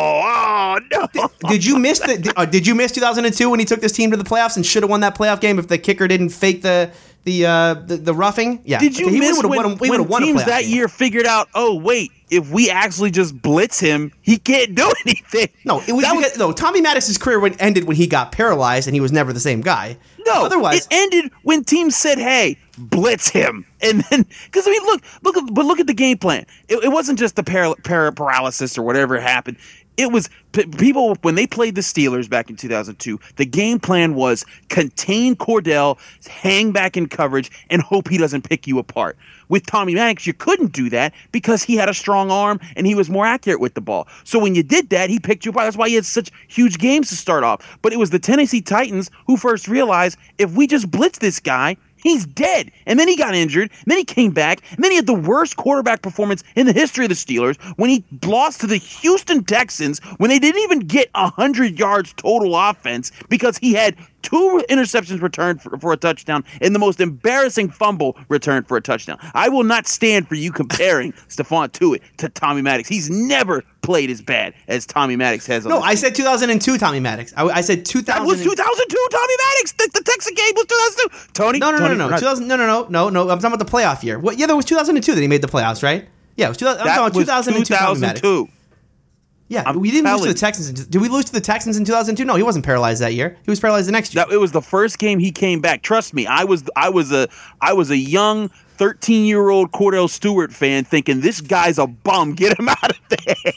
[0.91, 1.09] No.
[1.13, 2.19] Did, did you miss the?
[2.19, 4.65] Did, uh, did, you miss 2002 when he took this team to the playoffs and
[4.65, 6.91] should have won that playoff game if the kicker didn't fake the
[7.25, 8.61] the uh, the, the roughing?
[8.65, 8.79] Yeah.
[8.79, 10.71] Did you okay, miss when, won, when won teams that game.
[10.71, 11.49] year figured out?
[11.55, 15.49] Oh wait, if we actually just blitz him, he can't do anything.
[15.65, 16.53] No, it was, because, was no.
[16.53, 19.61] Tommy Maddox's career went, ended when he got paralyzed and he was never the same
[19.61, 19.97] guy.
[20.27, 24.83] No, otherwise it ended when teams said, "Hey, blitz him," and then because I mean,
[24.85, 26.47] look, look, but look at the game plan.
[26.69, 29.59] It, it wasn't just the para, para paralysis or whatever happened
[29.97, 30.31] it was
[30.79, 33.19] people when they played the Steelers back in 2002.
[33.37, 38.67] The game plan was contain Kordell, hang back in coverage, and hope he doesn't pick
[38.67, 39.17] you apart.
[39.49, 42.95] With Tommy Maddox, you couldn't do that because he had a strong arm and he
[42.95, 44.09] was more accurate with the ball.
[44.25, 45.67] So when you did that, he picked you apart.
[45.67, 47.79] That's why he had such huge games to start off.
[47.83, 51.77] But it was the Tennessee Titans who first realized if we just blitz this guy,
[52.03, 52.71] He's dead.
[52.87, 53.71] And then he got injured.
[53.87, 54.63] Then he came back.
[54.71, 57.91] And then he had the worst quarterback performance in the history of the Steelers when
[57.91, 63.13] he lost to the Houston Texans when they didn't even get 100 yards total offense
[63.29, 68.17] because he had two interceptions returned for, for, a touchdown and the most embarrassing fumble
[68.29, 69.19] returned for a touchdown.
[69.35, 72.89] I will not stand for you comparing Stephon Tuitt to Tommy Maddox.
[72.89, 75.67] He's never played as bad as Tommy Maddox has.
[75.67, 75.97] no, I team.
[75.99, 77.35] said 2002 Tommy Maddox.
[77.37, 78.07] I, I said 2000.
[78.07, 79.73] That was 2002 Tommy Maddox.
[79.73, 81.33] The, the Texas game was 2002.
[81.33, 83.23] Tony, No, no, Tony, no, no, 2000, no, no, no, no, no.
[83.23, 84.19] I'm talking about the playoff year.
[84.19, 84.39] What?
[84.39, 86.09] Yeah, there was 2002 that he made the playoffs, right?
[86.37, 87.75] Yeah, it was 2000, I'm talking about was 2002.
[87.75, 88.21] Tommy Maddox.
[88.21, 88.62] 2002.
[89.53, 90.69] Yeah, I'm we didn't lose to the Texans.
[90.71, 92.25] in- Did we lose to the Texans in 2002?
[92.25, 93.37] No, he wasn't paralyzed that year.
[93.45, 94.25] He was paralyzed the next year.
[94.25, 95.83] That it was the first game he came back.
[95.83, 97.29] Trust me, I was I was a
[97.61, 98.51] I was a young
[98.83, 102.35] 13 year old Kordell Stewart fan thinking this guy's a bum.
[102.35, 103.53] Get him out of there.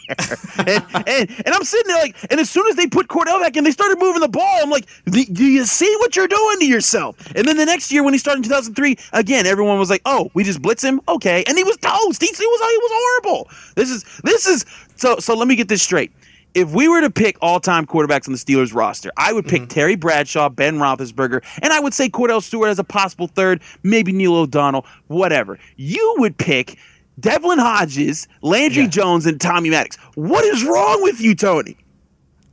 [0.59, 3.57] and, and, and I'm sitting there like, and as soon as they put Kordell back
[3.57, 4.59] in, they started moving the ball.
[4.61, 7.17] I'm like, do you see what you're doing to yourself?
[7.35, 10.29] And then the next year when he started in 2003, again, everyone was like, oh,
[10.35, 12.21] we just blitz him, okay, and he was toast.
[12.21, 13.49] He, he was he was horrible.
[13.73, 14.63] This is this is
[14.95, 15.35] so so.
[15.35, 16.11] Let me get this straight
[16.55, 19.69] if we were to pick all-time quarterbacks on the Steelers roster, I would pick mm-hmm.
[19.69, 24.11] Terry Bradshaw, Ben Roethlisberger, and I would say Kordell Stewart as a possible third, maybe
[24.13, 25.59] Neil O'Donnell, whatever.
[25.75, 26.77] You would pick
[27.19, 28.89] Devlin Hodges, Landry Yeah.
[28.89, 29.97] Jones, and Tommy Maddox.
[30.15, 31.77] What is wrong with you, Tony?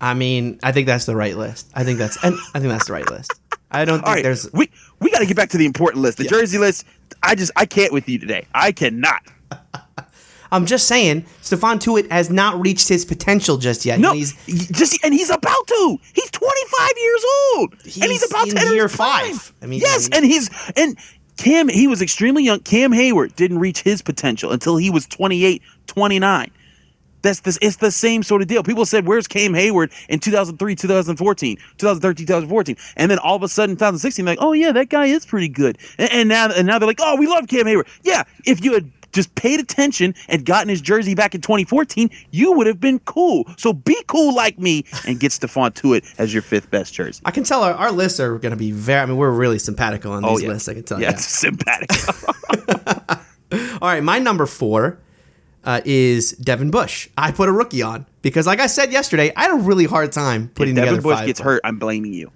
[0.01, 1.71] I mean, I think that's the right list.
[1.75, 3.33] I think that's and I think that's the right list.
[3.71, 6.03] I don't think All right, there's we we got to get back to the important
[6.03, 6.85] list, the jersey list.
[7.23, 8.47] I just I can't with you today.
[8.53, 9.23] I cannot.
[10.53, 13.99] I'm just saying, Stephon Tuitt has not reached his potential just yet.
[13.99, 14.35] No, And he's
[14.71, 15.99] just and he's about to.
[16.15, 17.25] He's 25 years
[17.57, 19.33] old, and he's He's about to enter year his prime.
[19.35, 19.53] five.
[19.63, 20.97] I mean, yes, I mean- and he's and
[21.39, 21.69] Cam.
[21.69, 22.61] He was extremely young.
[22.61, 26.51] Cam Heyward didn't reach his potential until he was 28, 29.
[27.23, 27.57] That's this.
[27.63, 28.63] It's the same sort of deal.
[28.65, 33.49] People said, "Where's Cam Heyward in 2003, 2014, 2013, 2014?" And then all of a
[33.49, 36.79] sudden, 2016, like, "Oh yeah, that guy is pretty good." And, and now, and now
[36.79, 40.45] they're like, "Oh, we love Cam Heyward." Yeah, if you had just paid attention and
[40.45, 43.45] gotten his jersey back in 2014, you would have been cool.
[43.57, 47.23] So be cool like me and get Stephon Tuitt as your fifth best jersey.
[47.25, 49.01] I can tell our, our lists are going to be very.
[49.01, 50.49] I mean, we're really simpatico on these yeah.
[50.49, 50.69] lists.
[50.69, 51.01] I can tell.
[51.01, 51.15] Yeah, you.
[51.15, 51.91] it's sympathetic.
[53.83, 54.99] All right, my number four
[55.65, 57.09] uh, is Devin Bush.
[57.17, 60.13] I put a rookie on because, like I said yesterday, I had a really hard
[60.13, 62.31] time putting if Devin together Bush gets hurt, I'm blaming you.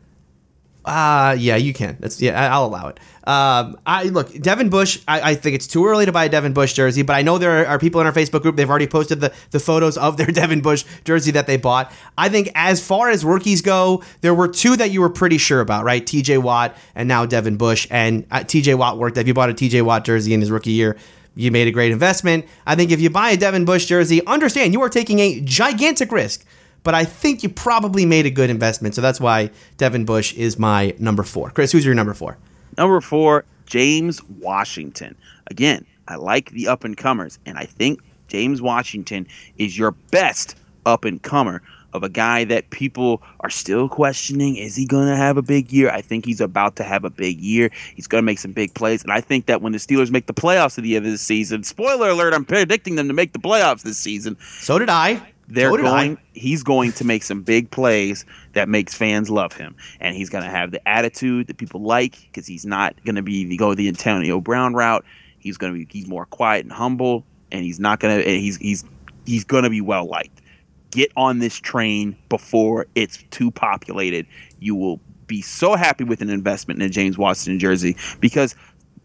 [0.87, 1.96] Uh yeah, you can.
[2.01, 3.01] That's yeah, I'll allow it.
[3.27, 5.01] Um, I look Devin Bush.
[5.09, 7.38] I, I think it's too early to buy a Devin Bush jersey, but I know
[7.38, 8.55] there are, are people in our Facebook group.
[8.55, 11.90] They've already posted the the photos of their Devin Bush jersey that they bought.
[12.16, 15.61] I think as far as rookies go, there were two that you were pretty sure
[15.61, 16.07] about, right?
[16.07, 16.38] T.J.
[16.38, 17.88] Watt and now Devin Bush.
[17.90, 18.75] And uh, T.J.
[18.75, 19.18] Watt worked.
[19.18, 19.83] If you bought a T.J.
[19.83, 20.96] Watt jersey in his rookie year.
[21.38, 22.46] You made a great investment.
[22.66, 26.11] I think if you buy a Devin Bush jersey, understand you are taking a gigantic
[26.11, 26.46] risk
[26.87, 28.94] but I think you probably made a good investment.
[28.94, 31.51] So that's why Devin Bush is my number four.
[31.51, 32.38] Chris, who's your number four?
[32.79, 35.16] Number four, James Washington.
[35.49, 39.27] Again, I like the up and comers, and I think James Washington
[39.59, 40.55] is your best
[40.87, 41.61] up and comer
[41.92, 44.55] of a guy that people are still questioning.
[44.55, 45.90] Is he going to have a big year?
[45.90, 47.72] I think he's about to have a big year.
[47.96, 50.27] He's going to make some big plays, and I think that when the Steelers make
[50.27, 53.33] the playoffs at the end of the season, spoiler alert, I'm predicting them to make
[53.33, 54.37] the playoffs this season.
[54.61, 55.20] So did I.
[55.48, 56.16] They're so going.
[56.16, 56.20] I.
[56.32, 60.44] He's going to make some big plays that makes fans love him, and he's going
[60.44, 63.74] to have the attitude that people like because he's not going to be the go
[63.74, 65.04] the Antonio Brown route.
[65.38, 65.87] He's going to be.
[65.90, 68.28] He's more quiet and humble, and he's not going to.
[68.28, 68.85] He's he's
[69.24, 70.42] he's going to be well liked.
[70.90, 74.26] Get on this train before it's too populated.
[74.59, 78.54] You will be so happy with an investment in a James Washington jersey because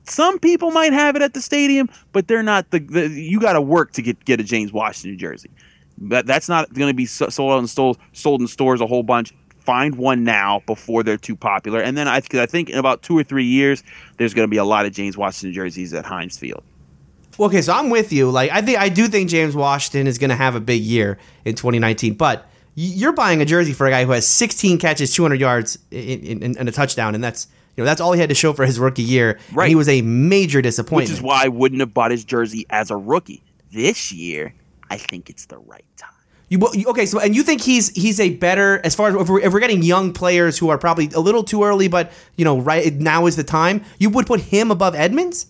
[0.03, 2.79] some people might have it at the stadium, but they're not the.
[2.79, 5.51] the you got to work to get get a James Washington jersey.
[6.03, 9.33] But that's not going to be sold in stores, sold in stores a whole bunch.
[9.59, 13.15] Find one now before they're too popular, and then I, I think in about two
[13.15, 13.83] or three years,
[14.17, 16.63] there's going to be a lot of James Washington jerseys at Heinz Field.
[17.39, 18.31] Okay, so I'm with you.
[18.31, 21.19] Like I think I do think James Washington is going to have a big year
[21.45, 25.39] in 2019, but you're buying a jersey for a guy who has 16 catches, 200
[25.39, 28.35] yards, in, in, and a touchdown, and that's you know that's all he had to
[28.35, 29.39] show for his rookie year.
[29.53, 29.69] Right.
[29.69, 31.09] he was a major disappointment.
[31.09, 34.53] Which is why I wouldn't have bought his jersey as a rookie this year.
[34.91, 36.09] I think it's the right time.
[36.49, 39.39] You, okay, so and you think he's he's a better as far as if we're,
[39.39, 42.59] if we're getting young players who are probably a little too early, but you know
[42.59, 43.85] right now is the time.
[43.99, 45.45] You would put him above Edmonds.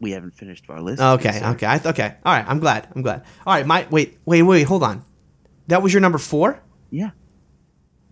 [0.00, 1.00] We haven't finished our list.
[1.00, 1.46] Okay, sir.
[1.52, 2.14] okay, I, okay.
[2.26, 2.88] All right, I'm glad.
[2.94, 3.24] I'm glad.
[3.46, 4.64] All right, my wait, wait, wait.
[4.64, 5.02] Hold on.
[5.68, 6.60] That was your number four.
[6.90, 7.12] Yeah.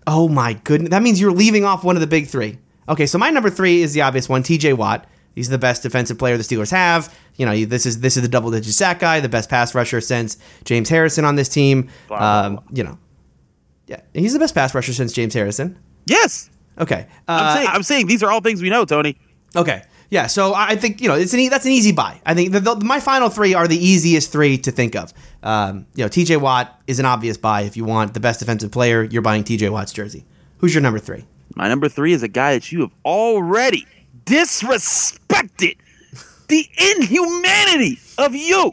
[0.06, 2.56] Oh my goodness, that means you're leaving off one of the big three.
[2.88, 4.72] Okay, so my number three is the obvious one, T.J.
[4.72, 5.06] Watt.
[5.34, 7.14] He's the best defensive player the Steelers have.
[7.36, 10.00] You know, this is this is the double digit sack guy, the best pass rusher
[10.00, 11.88] since James Harrison on this team.
[12.08, 12.98] Blah, blah, um, you know,
[13.86, 15.78] yeah, he's the best pass rusher since James Harrison.
[16.06, 16.50] Yes.
[16.78, 17.68] Okay, I'm uh, saying.
[17.68, 19.16] I'm saying these are all things we know, Tony.
[19.54, 19.82] Okay.
[20.10, 22.20] Yeah, so I I think you know it's an e- that's an easy buy.
[22.26, 25.12] I think the, the, my final three are the easiest three to think of.
[25.42, 26.36] Um, you know, T.J.
[26.38, 29.04] Watt is an obvious buy if you want the best defensive player.
[29.04, 29.68] You're buying T.J.
[29.70, 30.26] Watt's jersey.
[30.58, 31.26] Who's your number three?
[31.54, 33.86] My number three is a guy that you have already
[34.30, 35.76] disrespected
[36.46, 38.72] the inhumanity of you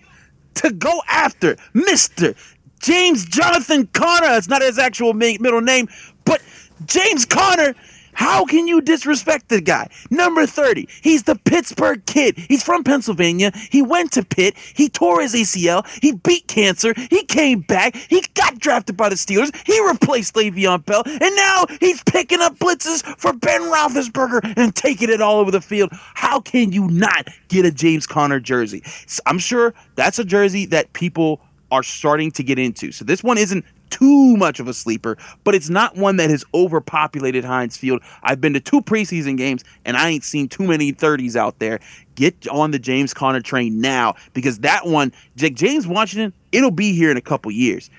[0.53, 2.35] to go after Mr.
[2.79, 4.27] James Jonathan Conner.
[4.27, 5.89] That's not his actual middle name,
[6.25, 6.43] but
[6.85, 7.73] James Conner
[8.17, 9.89] How can you disrespect the guy?
[10.09, 10.89] Number 30.
[11.03, 12.35] He's the Pittsburgh kid.
[12.35, 13.51] He's from Pennsylvania.
[13.69, 14.57] He went to Pitt.
[14.57, 15.87] He tore his ACL.
[16.01, 16.95] He beat cancer.
[17.11, 17.95] He came back.
[17.95, 19.55] He got drafted by the Steelers.
[19.67, 21.03] He replaced Le'Veon Bell.
[21.05, 25.61] And now he's picking up blitzes for Ben Roethlisberger and taking it all over the
[25.61, 25.91] field.
[25.91, 28.83] How can you not get a James Conner jersey?
[29.27, 32.91] I'm sure that's a jersey that people are starting to get into.
[32.91, 36.43] So this one isn't too much of a sleeper, but it's not one that has
[36.53, 38.01] overpopulated Heinz Field.
[38.23, 41.79] I've been to two preseason games and I ain't seen too many 30s out there.
[42.15, 47.11] Get on the James Conner train now because that one, James Washington, it'll be here
[47.11, 47.89] in a couple years.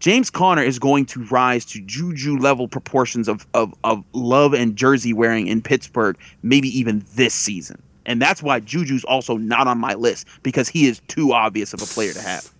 [0.00, 4.74] James Conner is going to rise to juju level proportions of, of, of love and
[4.74, 7.80] jersey wearing in Pittsburgh, maybe even this season.
[8.04, 11.82] And that's why Juju's also not on my list because he is too obvious of
[11.82, 12.50] a player to have.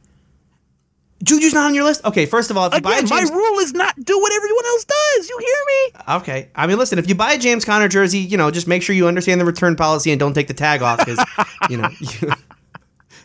[1.23, 2.05] Juju's not on your list.
[2.05, 4.19] Okay, first of all, if you Again, buy a James, my rule is not do
[4.19, 5.29] what everyone else does.
[5.29, 6.17] You hear me?
[6.17, 8.83] okay, I mean, listen, if you buy a James Conner jersey, you know, just make
[8.83, 11.25] sure you understand the return policy and don't take the tag off because
[11.71, 12.33] you know you,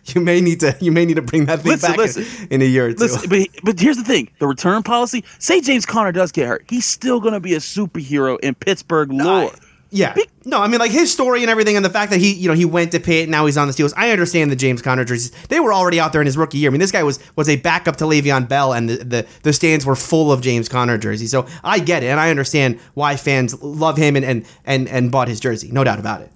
[0.06, 2.26] you may need to you may need to bring that thing Listen, back listen.
[2.44, 3.00] In, in a year or two.
[3.00, 5.24] Listen, but but here's the thing: the return policy.
[5.40, 9.52] Say James Conner does get hurt, he's still gonna be a superhero in Pittsburgh lore.
[9.90, 10.16] Yeah.
[10.44, 12.54] No, I mean like his story and everything, and the fact that he, you know,
[12.54, 13.94] he went to Pitt, now he's on the Steelers.
[13.96, 15.32] I understand the James Conner jerseys.
[15.48, 16.70] They were already out there in his rookie year.
[16.70, 19.54] I mean, this guy was was a backup to Le'Veon Bell, and the the, the
[19.54, 21.32] stands were full of James Conner jerseys.
[21.32, 25.12] So I get it, and I understand why fans love him and and and, and
[25.12, 25.72] bought his jersey.
[25.72, 26.32] No doubt about it.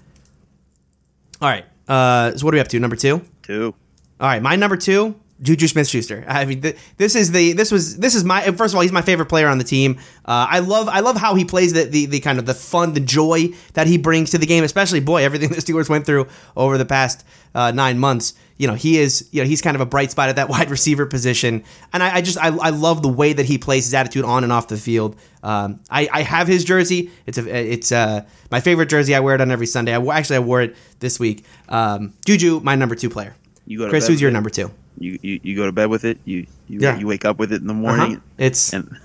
[1.41, 1.65] All right.
[1.87, 2.79] Uh, so what are we up to?
[2.79, 3.21] Number two.
[3.43, 3.75] Two.
[4.21, 6.23] All right, my number two, Juju Smith-Schuster.
[6.27, 8.91] I mean, th- this is the this was this is my first of all, he's
[8.91, 9.97] my favorite player on the team.
[10.25, 12.93] Uh, I love I love how he plays the, the the kind of the fun,
[12.93, 14.63] the joy that he brings to the game.
[14.63, 17.25] Especially, boy, everything the Steelers went through over the past
[17.55, 18.35] uh, nine months.
[18.57, 20.69] You know, he is you know he's kind of a bright spot at that wide
[20.69, 23.95] receiver position, and I, I just I, I love the way that he plays his
[23.95, 25.15] attitude on and off the field.
[25.41, 27.09] Um, I, I have his jersey.
[27.25, 29.15] It's a it's uh my favorite jersey.
[29.15, 29.95] I wear it on every Sunday.
[29.95, 31.45] I actually I wore it this week.
[31.67, 33.35] Um, Juju, my number two player.
[33.65, 34.71] You go to Chris, who's your number two?
[35.01, 36.19] You, you you go to bed with it.
[36.25, 36.97] You you, Yeah.
[36.97, 37.81] you wake up with it in the Uh-huh.
[37.97, 38.21] morning.
[38.37, 38.97] It's And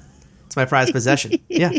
[0.46, 1.32] it's my prized possession.
[1.48, 1.70] Yeah.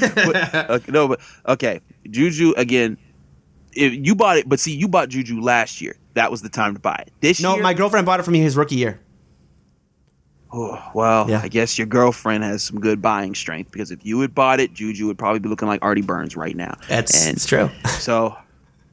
[0.00, 2.96] okay, no, but okay, Juju again.
[3.74, 5.96] If you bought it, but see, you bought Juju last year.
[6.14, 7.12] That was the time to buy it.
[7.20, 9.00] This No, year, my girlfriend bought it for me his rookie year.
[10.50, 11.40] Oh, well, Yeah.
[11.44, 14.72] I guess your girlfriend has some good buying strength because if you had bought it,
[14.72, 16.74] Juju would probably be looking like Artie Burns right now.
[16.88, 17.70] That's and true.
[17.86, 18.36] so.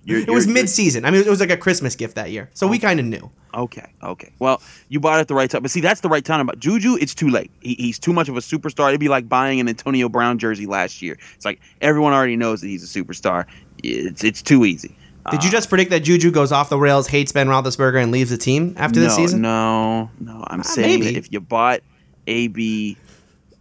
[0.07, 1.03] You're, It was mid season.
[1.05, 3.29] I mean, it was like a Christmas gift that year, so we kind of knew.
[3.53, 4.31] Okay, okay.
[4.39, 6.41] Well, you bought it at the right time, but see, that's the right time.
[6.41, 7.49] About Juju, it's too late.
[7.61, 8.89] He, he's too much of a superstar.
[8.89, 11.17] It'd be like buying an Antonio Brown jersey last year.
[11.35, 13.45] It's like everyone already knows that he's a superstar.
[13.83, 14.95] It's it's too easy.
[15.31, 18.29] Did you just predict that Juju goes off the rails, hates Ben Roethlisberger, and leaves
[18.29, 19.41] the team after no, this season?
[19.41, 20.43] No, no.
[20.45, 21.13] I'm Ah, saying maybe.
[21.13, 21.79] that if you bought
[22.27, 22.95] AB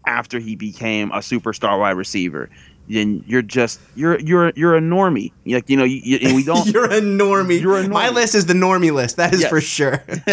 [0.07, 2.50] after he became a superstar wide receiver,
[2.88, 5.33] then you're just you're you're you're a normie.
[5.47, 6.66] Like you know, you, you, and we don't.
[6.73, 7.61] You're a normie.
[7.61, 7.90] You're a normie.
[7.90, 9.16] My list is the normie list.
[9.16, 9.51] That is Yes.
[9.51, 10.05] for sure.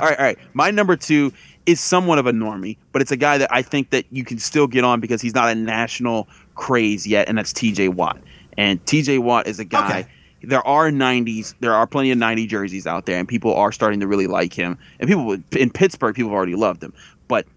[0.00, 0.38] all right, all right.
[0.54, 1.32] My number two
[1.66, 4.38] is somewhat of a normie, but it's a guy that I think that you can
[4.38, 7.88] still get on because he's not a national craze yet, and that's T.J.
[7.88, 8.18] Watt.
[8.56, 9.18] And T.J.
[9.18, 10.00] Watt is a guy.
[10.00, 10.08] Okay.
[10.42, 11.54] There are 90s.
[11.60, 14.52] There are plenty of 90 jerseys out there, and people are starting to really like
[14.52, 14.78] him.
[15.00, 16.92] And people in Pittsburgh, people have already loved him.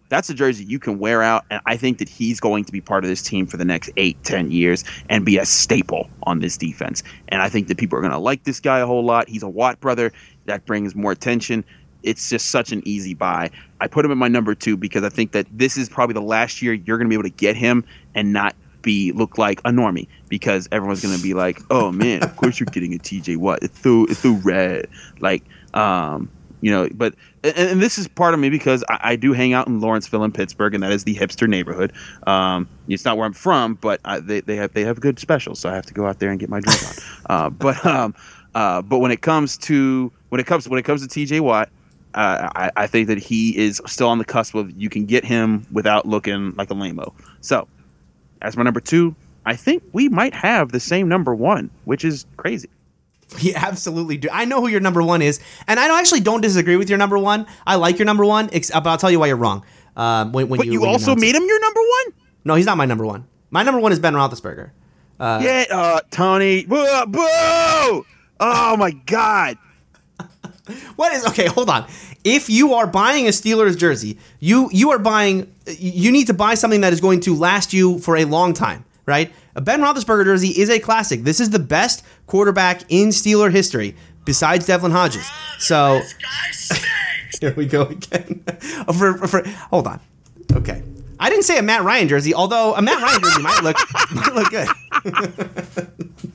[0.09, 2.81] That's a jersey you can wear out, and I think that he's going to be
[2.81, 6.39] part of this team for the next eight, ten years and be a staple on
[6.39, 7.03] this defense.
[7.27, 9.29] And I think that people are going to like this guy a whole lot.
[9.29, 10.11] He's a Watt brother.
[10.45, 11.63] That brings more attention.
[12.01, 13.51] It's just such an easy buy.
[13.79, 16.21] I put him at my number two because I think that this is probably the
[16.21, 19.59] last year you're going to be able to get him and not be look like
[19.61, 22.97] a normie because everyone's going to be like, "Oh man, of course you're getting a
[22.97, 23.59] TJ Watt.
[23.61, 24.87] It's so it's so red."
[25.19, 25.43] Like,
[25.73, 29.33] um, you know, but and, and this is part of me because I, I do
[29.33, 31.93] hang out in Lawrenceville in Pittsburgh, and that is the hipster neighborhood.
[32.27, 35.59] Um, it's not where I'm from, but I, they they have they have good specials,
[35.59, 36.93] so I have to go out there and get my drink on.
[37.29, 38.15] Uh, but um,
[38.55, 41.69] uh, but when it comes to when it comes when it comes to TJ Watt.
[42.15, 45.23] Uh, I, I think that he is still on the cusp of you can get
[45.23, 47.13] him without looking like a lameo.
[47.41, 47.67] So,
[48.41, 52.25] as my number two, I think we might have the same number one, which is
[52.37, 52.67] crazy.
[53.39, 54.27] You absolutely do.
[54.31, 57.17] I know who your number one is, and I actually don't disagree with your number
[57.17, 57.45] one.
[57.65, 59.63] I like your number one, ex- but I'll tell you why you're wrong.
[59.95, 62.13] Um, when, when But you, you, when also made him your number one.
[62.45, 63.27] No, he's not my number one.
[63.51, 64.71] My number one is Ben Roethlisberger.
[65.19, 66.65] yeah, uh, Tony.
[66.65, 66.85] Boo!
[67.07, 68.05] boo!
[68.39, 69.57] Oh my God!
[70.95, 71.47] What is okay?
[71.47, 71.87] Hold on.
[72.23, 75.51] If you are buying a Steelers jersey, you you are buying.
[75.65, 78.85] You need to buy something that is going to last you for a long time,
[79.09, 79.33] right?
[79.55, 81.23] A Ben Roethlisberger jersey is a classic.
[81.23, 85.27] This is the best quarterback in Steeler history, besides Devlin Hodges.
[85.57, 87.37] So guy stinks.
[87.41, 88.43] here we go again.
[88.97, 89.99] for, for, hold on.
[90.53, 90.83] Okay.
[91.19, 93.77] I didn't say a Matt Ryan jersey, although a Matt Ryan jersey might look
[94.11, 96.31] might look good.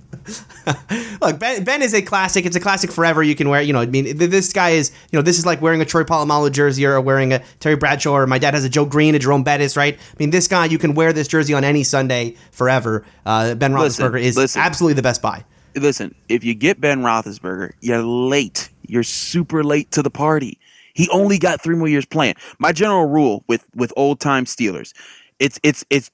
[1.20, 2.46] Look, Ben, ben, is a classic.
[2.46, 3.22] It's a classic forever.
[3.22, 3.60] You can wear.
[3.60, 4.92] You know, I mean, this guy is.
[5.10, 8.12] You know, this is like wearing a Troy Polamalu jersey or wearing a Terry Bradshaw.
[8.12, 9.94] Or my dad has a Joe Greene, a Jerome Bettis, right?
[9.94, 13.04] I mean, this guy you can wear this jersey on any Sunday forever.
[13.26, 15.44] Uh, ben Roethlisberger is listen, absolutely the best buy.
[15.76, 18.70] Listen, if you get Ben Roethlisberger, you're late.
[18.86, 20.58] You're super late to the party.
[20.94, 22.34] He only got three more years playing.
[22.58, 24.92] My general rule with with old time Steelers,
[25.38, 26.10] it's it's it's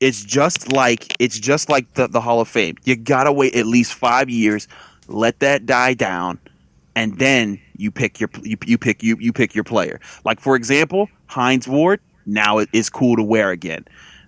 [0.00, 2.76] it's just like it's just like the, the Hall of Fame.
[2.84, 4.66] You gotta wait at least five years,
[5.08, 6.38] let that die down,
[6.96, 10.00] and then you pick your you, you pick you you pick your player.
[10.24, 13.84] Like for example, Hines Ward now it is cool to wear again.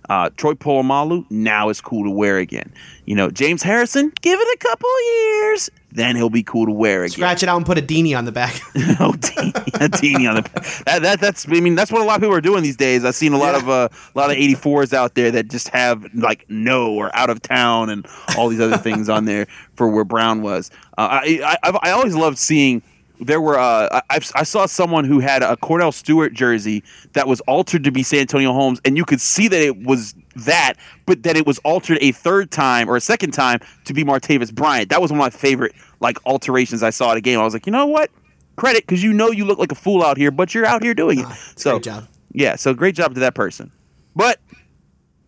[0.09, 2.73] Uh, Troy Polamalu now is cool to wear again.
[3.05, 7.03] You know, James Harrison, give it a couple years, then he'll be cool to wear
[7.03, 7.11] again.
[7.11, 8.55] Scratch it out and put a Deeney on the back.
[8.99, 10.63] oh, Deeney, a Deeney on the back.
[10.85, 13.05] That, that, that's I mean that's what a lot of people are doing these days.
[13.05, 13.61] I've seen a lot yeah.
[13.61, 17.29] of uh, a lot of 84s out there that just have like no or out
[17.29, 18.05] of town and
[18.37, 20.71] all these other things on there for where Brown was.
[20.97, 22.81] Uh, I, I I always loved seeing
[23.23, 27.41] there were uh, I, I saw someone who had a Kordell Stewart jersey that was
[27.41, 30.73] altered to be Santonio Holmes, and you could see that it was that,
[31.05, 34.53] but that it was altered a third time or a second time to be Martavis
[34.53, 34.89] Bryant.
[34.89, 37.39] That was one of my favorite like alterations I saw at a game.
[37.39, 38.09] I was like, you know what?
[38.55, 40.93] Credit because you know you look like a fool out here, but you're out here
[40.93, 41.27] doing it.
[41.55, 42.07] so great job.
[42.31, 43.71] Yeah, so great job to that person.
[44.15, 44.39] But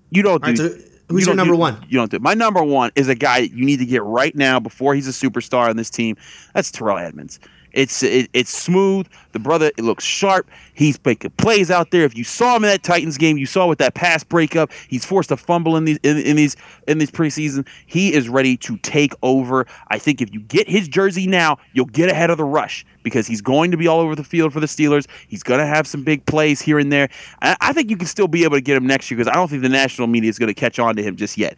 [0.09, 0.49] you don't do.
[0.49, 0.69] Right, so
[1.09, 1.85] who's you your number do, one?
[1.87, 2.17] You don't do.
[2.17, 2.21] It.
[2.21, 5.11] My number one is a guy you need to get right now before he's a
[5.11, 6.17] superstar on this team.
[6.53, 7.39] That's Terrell Edmunds.
[7.76, 9.07] It's it, it's smooth.
[9.34, 10.49] The brother it looks sharp.
[10.73, 12.05] He's making plays out there.
[12.05, 14.71] If you saw him in that Titans game, you saw with that pass breakup.
[14.88, 16.55] He's forced to fumble in these in, in these
[16.88, 17.67] in these preseason.
[17.86, 19.67] He is ready to take over.
[19.89, 23.28] I think if you get his jersey now, you'll get ahead of the rush because
[23.28, 25.05] he's going to be all over the field for the Steelers.
[25.28, 27.09] He's going to have some big plays here and there.
[27.41, 29.36] I, I think you can still be able to get him next year because I
[29.36, 31.57] don't think the national media is going to catch on to him just yet.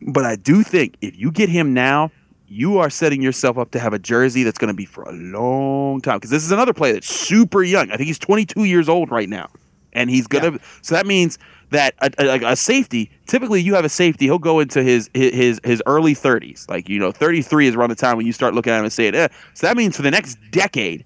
[0.00, 2.12] But I do think if you get him now
[2.48, 5.12] you are setting yourself up to have a jersey that's going to be for a
[5.12, 6.16] long time.
[6.16, 7.90] Because this is another player that's super young.
[7.90, 9.48] I think he's 22 years old right now,
[9.92, 10.52] and he's gonna.
[10.52, 10.58] Yeah.
[10.82, 11.38] So that means
[11.70, 15.60] that a, a, a, safety, typically you have a safety, he'll go into his his
[15.62, 16.68] his early 30s.
[16.68, 18.92] Like you know, 33 is around the time when you start looking at him and
[18.92, 19.28] saying, eh.
[19.54, 21.04] So that means for the next decade,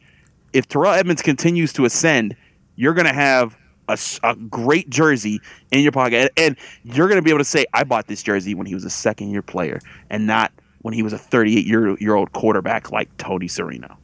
[0.53, 2.37] if Terrell Edmunds continues to ascend,
[2.77, 3.57] you're going to have
[3.89, 5.41] a, a, great jersey
[5.73, 8.55] in your pocket, and you're going to be able to say, "I bought this jersey
[8.55, 11.97] when he was a second year player," and not when he was a 38 year
[11.99, 13.97] year old quarterback like Tony Serino.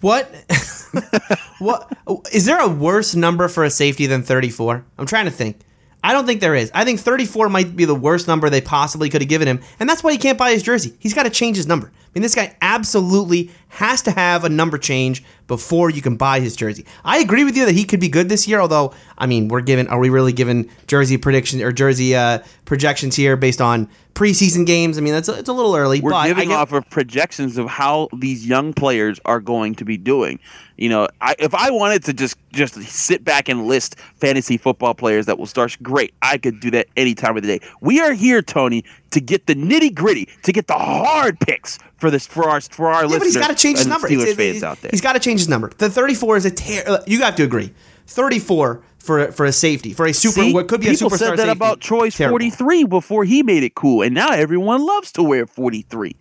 [0.00, 0.32] What?
[1.58, 1.92] what
[2.32, 4.84] is there a worse number for a safety than 34?
[4.98, 5.60] I'm trying to think.
[6.02, 6.70] I don't think there is.
[6.74, 9.88] I think 34 might be the worst number they possibly could have given him, and
[9.88, 10.94] that's why he can't buy his jersey.
[11.00, 11.88] He's got to change his number.
[11.88, 16.38] I mean, this guy absolutely has to have a number change before you can buy
[16.38, 16.86] his jersey.
[17.04, 19.60] I agree with you that he could be good this year, although I mean, we're
[19.60, 23.88] given are we really given jersey predictions or jersey uh, projections here based on
[24.18, 24.98] preseason games?
[24.98, 26.00] I mean, that's a, it's a little early.
[26.00, 29.96] We're giving get, off of projections of how these young players are going to be
[29.96, 30.40] doing.
[30.76, 34.94] You know, I, if I wanted to just just sit back and list fantasy football
[34.94, 36.12] players that will start, great.
[36.20, 37.66] I could do that any time of the day.
[37.80, 42.10] We are here, Tony, to get the nitty gritty, to get the hard picks for
[42.10, 43.18] this for our for our yeah, listeners.
[43.20, 44.08] But he's got to change his number.
[44.08, 44.90] Steelers fans out there.
[44.90, 45.70] He's got to change his number.
[45.78, 46.82] The 34 is a tear.
[46.88, 47.72] Uh, you have to agree.
[48.06, 50.98] 34 for for a safety for a super See, what could be a superstar.
[50.98, 51.52] People said that safety.
[51.52, 52.34] about Troy's Terrible.
[52.34, 56.14] 43 before he made it cool, and now everyone loves to wear 43.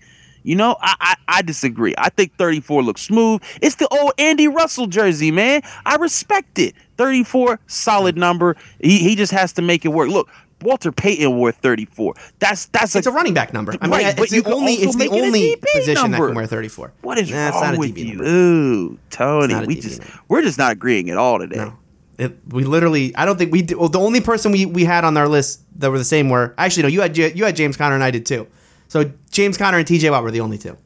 [0.44, 1.94] You know, I, I, I disagree.
[1.98, 3.42] I think 34 looks smooth.
[3.62, 5.62] It's the old Andy Russell jersey, man.
[5.86, 6.74] I respect it.
[6.96, 8.20] 34, solid mm.
[8.20, 8.56] number.
[8.80, 10.08] He, he just has to make it work.
[10.08, 10.30] Look,
[10.62, 12.14] Walter Payton wore 34.
[12.40, 13.76] That's that's it's a, a running back number.
[13.82, 16.18] I mean, right, it's the only it's the only position number.
[16.18, 16.94] that can wear 34.
[17.02, 18.16] What is nah, wrong with you?
[18.16, 18.30] Number.
[18.30, 20.20] Ooh, Tony, we just number.
[20.30, 21.58] we're just not agreeing at all today.
[21.58, 21.78] No.
[22.18, 23.62] It, we literally, I don't think we.
[23.62, 26.30] Did, well, the only person we, we had on our list that were the same
[26.30, 26.90] were actually no.
[26.90, 28.48] You had you had James Conner and I did too.
[28.88, 30.10] So James Conner and T.J.
[30.10, 30.78] Watt were the only two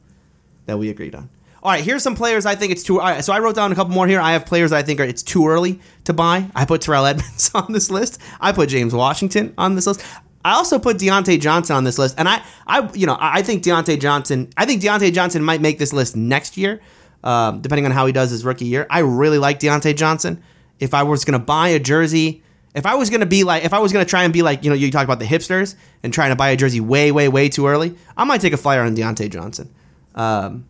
[0.66, 1.30] that we agreed on.
[1.62, 3.00] All right, here's some players I think it's too.
[3.20, 4.20] so I wrote down a couple more here.
[4.20, 6.50] I have players I think are it's too early to buy.
[6.56, 8.20] I put Terrell Edmunds on this list.
[8.40, 10.04] I put James Washington on this list.
[10.44, 13.62] I also put Diontae Johnson on this list, and I, I, you know, I think
[13.62, 14.52] Diontae Johnson.
[14.56, 16.80] I think Diontae Johnson might make this list next year,
[17.22, 18.86] um, depending on how he does his rookie year.
[18.90, 20.42] I really like Diontae Johnson.
[20.82, 22.42] If I was going to buy a jersey
[22.74, 24.70] if I was gonna be like, if I was gonna try and be like, you
[24.70, 27.48] know, you talk about the hipsters and trying to buy a jersey way, way, way
[27.48, 29.72] too early, I might take a flyer on Diontae Johnson.
[30.14, 30.66] Um,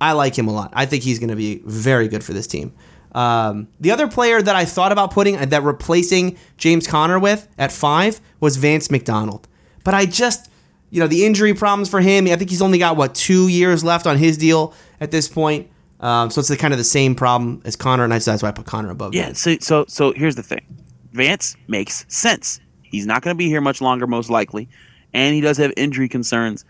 [0.00, 0.72] I like him a lot.
[0.74, 2.74] I think he's gonna be very good for this team.
[3.12, 7.72] Um, the other player that I thought about putting that replacing James Conner with at
[7.72, 9.48] five was Vance McDonald,
[9.84, 10.50] but I just,
[10.90, 12.26] you know, the injury problems for him.
[12.26, 15.70] I think he's only got what two years left on his deal at this point.
[16.00, 18.52] Um, so it's the, kind of the same problem as Conner, and that's why I
[18.52, 19.14] put Conner above.
[19.14, 19.32] Yeah.
[19.32, 20.64] So so so here's the thing
[21.12, 22.60] Vance makes sense.
[22.82, 24.68] He's not going to be here much longer, most likely,
[25.12, 26.64] and he does have injury concerns.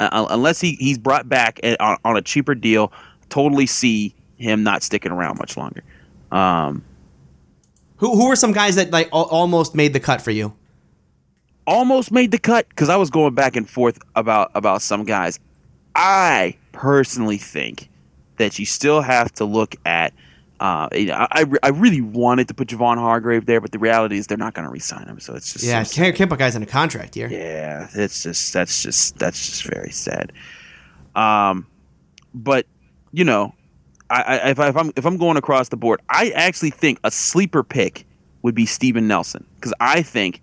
[0.00, 2.92] Uh, unless he, he's brought back at, on, on, a cheaper deal,
[3.28, 5.84] totally see him not sticking around much longer.
[6.32, 6.84] Um,
[7.98, 10.52] who who are some guys that like almost made the cut for you?
[11.66, 15.38] Almost made the cut because I was going back and forth about about some guys.
[15.94, 17.88] I personally think
[18.36, 20.12] that you still have to look at
[20.60, 24.38] uh, I, I really wanted to put Javon Hargrave there, but the reality is they're
[24.38, 25.18] not going to re-sign him.
[25.18, 27.28] So it's just yeah, so can't, can't put guys in a contract here.
[27.28, 30.32] Yeah, it's just that's just that's just very sad.
[31.16, 31.66] Um,
[32.32, 32.66] but
[33.12, 33.54] you know,
[34.08, 37.00] I, I if, I, if I'm if I'm going across the board, I actually think
[37.02, 38.06] a sleeper pick
[38.42, 40.40] would be Steven Nelson because I think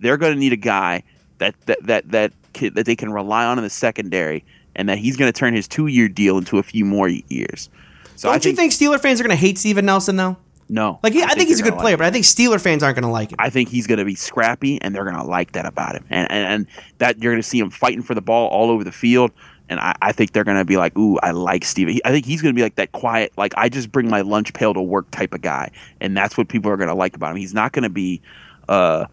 [0.00, 1.02] they're going to need a guy
[1.38, 2.32] that that that that
[2.72, 5.68] that they can rely on in the secondary, and that he's going to turn his
[5.68, 7.68] two year deal into a few more years.
[8.16, 10.36] So Don't think, you think Steeler fans are going to hate Steven Nelson though?
[10.68, 11.00] No.
[11.02, 12.82] Like I, I think, think he's a good player, like but I think Steeler fans
[12.82, 13.36] aren't going to like him.
[13.38, 16.06] I think he's going to be scrappy, and they're going to like that about him,
[16.08, 16.66] and, and and
[16.98, 19.32] that you're going to see him fighting for the ball all over the field.
[19.68, 21.98] And I, I think they're going to be like, ooh, I like Steven.
[22.04, 24.52] I think he's going to be like that quiet, like I just bring my lunch
[24.54, 25.70] pail to work type of guy,
[26.00, 27.36] and that's what people are going to like about him.
[27.36, 28.22] He's not going to be
[28.68, 29.06] uh,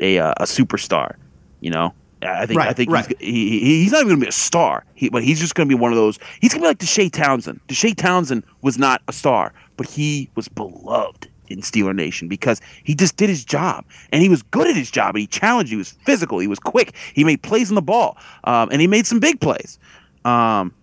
[0.00, 1.14] a uh, a superstar,
[1.60, 1.94] you know.
[2.24, 3.06] I think right, I think right.
[3.20, 5.68] he's, he, he's not even going to be a star, he, but he's just going
[5.68, 6.18] to be one of those.
[6.40, 7.60] He's going to be like Deshea Townsend.
[7.68, 12.94] Deshea Townsend was not a star, but he was beloved in Steeler Nation because he
[12.94, 15.70] just did his job and he was good at his job and he challenged.
[15.70, 16.38] He was physical.
[16.38, 16.94] He was quick.
[17.12, 19.78] He made plays on the ball um, and he made some big plays.
[20.24, 20.74] Um,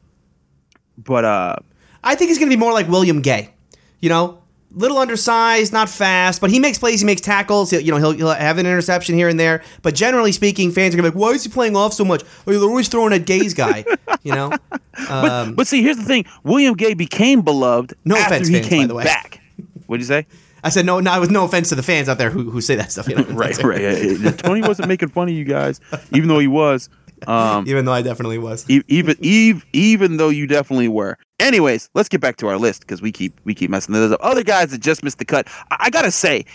[0.98, 1.56] but uh,
[2.04, 3.54] I think he's going to be more like William Gay.
[4.00, 4.41] You know,
[4.74, 7.02] little undersized, not fast, but he makes plays.
[7.02, 7.72] He makes tackles.
[7.72, 9.64] He'll, you know, he'll, he'll have an interception here and there.
[9.82, 12.24] But generally speaking, fans are gonna be like, "Why is he playing off so much?
[12.48, 13.86] Oh, they're always throwing at Gay's guy."
[14.24, 14.52] you know.
[14.52, 14.60] Um,
[15.00, 18.68] but, but, see, here's the thing: William Gay became beloved no after offense, he fans,
[18.68, 19.42] came back.
[19.88, 20.26] What'd you say?
[20.64, 22.76] I said no, no, with no offense to the fans out there who, who say
[22.76, 23.08] that stuff.
[23.08, 23.24] You know?
[23.30, 24.38] right, right.
[24.38, 25.82] Tony wasn't making fun of you guys,
[26.14, 26.90] even though he was.
[27.28, 28.70] Um, even though I definitely was.
[28.70, 31.18] even even even though you definitely were.
[31.40, 33.94] Anyways, let's get back to our list because we keep we keep messing.
[33.94, 35.48] There's other guys that just missed the cut.
[35.70, 36.46] I, I gotta say,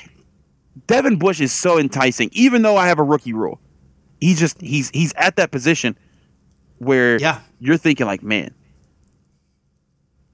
[0.87, 2.31] Devin Bush is so enticing.
[2.33, 3.61] Even though I have a rookie rule,
[4.21, 5.97] he's just he's he's at that position
[6.79, 7.41] where yeah.
[7.59, 8.55] you're thinking like, man,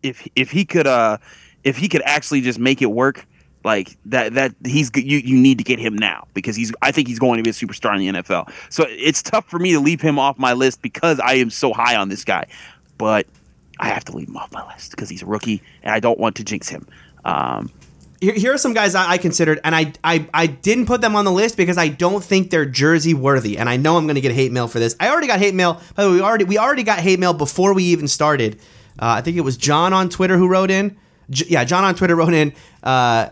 [0.02, 1.18] if if he could uh
[1.64, 3.26] if he could actually just make it work
[3.64, 7.08] like that that he's you you need to get him now because he's I think
[7.08, 8.52] he's going to be a superstar in the NFL.
[8.70, 11.72] So it's tough for me to leave him off my list because I am so
[11.72, 12.46] high on this guy.
[12.98, 13.26] But
[13.78, 16.18] I have to leave him off my list because he's a rookie and I don't
[16.18, 16.86] want to jinx him.
[17.24, 17.70] Um,
[18.22, 21.16] here, here are some guys I, I considered, and I, I I didn't put them
[21.16, 24.14] on the list because I don't think they're jersey worthy, and I know I'm going
[24.14, 24.94] to get hate mail for this.
[25.00, 25.80] I already got hate mail.
[25.96, 28.60] By the way, we already we already got hate mail before we even started.
[29.00, 30.96] Uh, I think it was John on Twitter who wrote in.
[31.30, 32.54] J- yeah, John on Twitter wrote in.
[32.82, 33.30] Uh,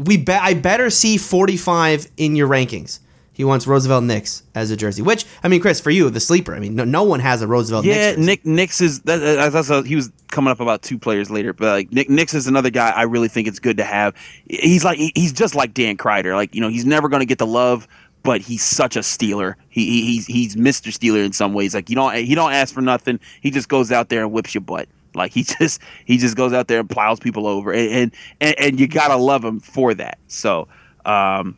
[0.00, 3.00] we be- I better see 45 in your rankings.
[3.32, 5.00] He wants Roosevelt Nix as a jersey.
[5.00, 6.54] Which I mean, Chris, for you, the sleeper.
[6.54, 7.86] I mean, no, no one has a Roosevelt.
[7.86, 9.00] Yeah, Nick Nix is.
[9.02, 12.46] That, that's, he was coming up about two players later, but like Nick Nix is
[12.46, 14.14] another guy I really think it's good to have.
[14.46, 16.34] He's like he's just like Dan Kreider.
[16.34, 17.88] Like you know, he's never going to get the love,
[18.22, 19.54] but he's such a Steeler.
[19.70, 20.92] He, he he's he's Mr.
[20.92, 21.74] Steeler in some ways.
[21.74, 23.20] Like you don't he don't ask for nothing.
[23.40, 24.86] He just goes out there and whips your butt.
[25.14, 28.80] Like he just he just goes out there and plows people over, and and, and
[28.80, 30.18] you gotta love him for that.
[30.28, 30.68] So
[31.04, 31.56] um,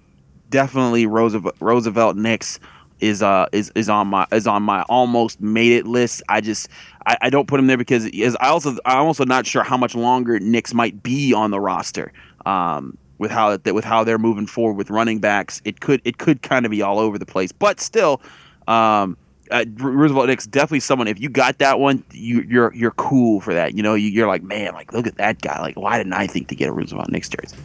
[0.50, 2.61] definitely Roosevelt Roosevelt Nix
[3.00, 6.22] is uh is, is on my is on my almost made it list.
[6.28, 6.68] I just
[7.07, 9.76] I, I don't put him there because is I also I'm also not sure how
[9.76, 12.12] much longer Nix might be on the roster.
[12.46, 16.18] Um, with how that with how they're moving forward with running backs, it could it
[16.18, 17.53] could kind of be all over the place.
[17.53, 18.20] But still,
[18.66, 19.16] um,
[19.53, 21.09] uh, Roosevelt Nix definitely someone.
[21.09, 23.74] If you got that one, you, are you're, you're cool for that.
[23.74, 25.61] You know, you, are like, man, like look at that guy.
[25.61, 27.57] Like, why didn't I think to get a Roosevelt Nix jersey?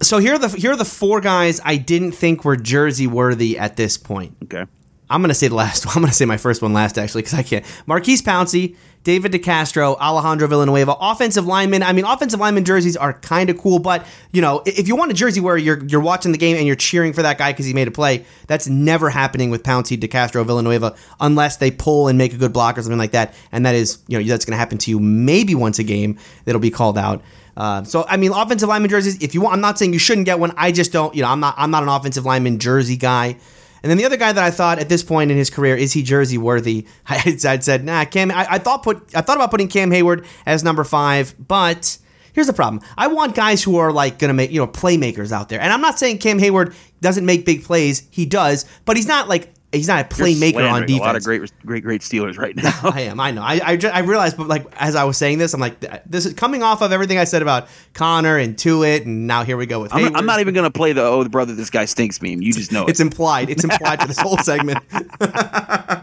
[0.00, 3.58] So here are the here are the four guys I didn't think were jersey worthy
[3.58, 4.36] at this point.
[4.44, 4.64] Okay.
[5.10, 5.96] I'm going to say the last one.
[5.96, 7.64] I'm to say my first one last, actually, because I can't.
[7.86, 11.82] Maurkice Pouncey, David DeCastro, Alejandro Villanueva, offensive linemen.
[11.82, 15.10] I mean, offensive lineman jerseys are kind of cool, but you know, if you want
[15.10, 17.66] a jersey where you're you're watching the game and you're cheering for that guy because
[17.66, 22.18] he made a play, that's never happening with Pouncey, DeCastro, Villanueva, unless they pull and
[22.18, 23.34] make a good block or something like that.
[23.52, 26.18] And that is, you know, that's going to happen to you maybe once a game.
[26.44, 27.22] That'll be called out.
[27.56, 29.20] Uh, so I mean, offensive lineman jerseys.
[29.22, 30.52] If you want, I'm not saying you shouldn't get one.
[30.56, 31.14] I just don't.
[31.14, 31.54] You know, I'm not.
[31.56, 33.36] I'm not an offensive lineman jersey guy.
[33.82, 35.92] And then the other guy that I thought at this point in his career is
[35.92, 36.86] he jersey worthy?
[37.06, 38.30] I, would said nah, Cam.
[38.30, 41.98] I, I, thought put I thought about putting Cam Heyward as number five, but
[42.32, 42.82] here's the problem.
[42.96, 45.80] I want guys who are like gonna make you know playmakers out there, and I'm
[45.80, 48.06] not saying Cam Heyward doesn't make big plays.
[48.10, 51.00] He does, but he's not like he's not a playmaker on defense.
[51.00, 52.72] A lot of great, great, great Steelers right now.
[52.82, 53.20] I am.
[53.20, 53.42] I know.
[53.42, 56.26] I I, just, I realized, but like as I was saying this, I'm like, this
[56.26, 59.66] is coming off of everything I said about Conner and Tuitt, and now here we
[59.66, 59.94] go with.
[59.94, 62.42] I'm, I'm not even gonna play the oh the brother this guy stinks meme.
[62.42, 63.04] You just know it's it.
[63.04, 63.50] implied.
[63.50, 64.78] It's implied for this whole segment.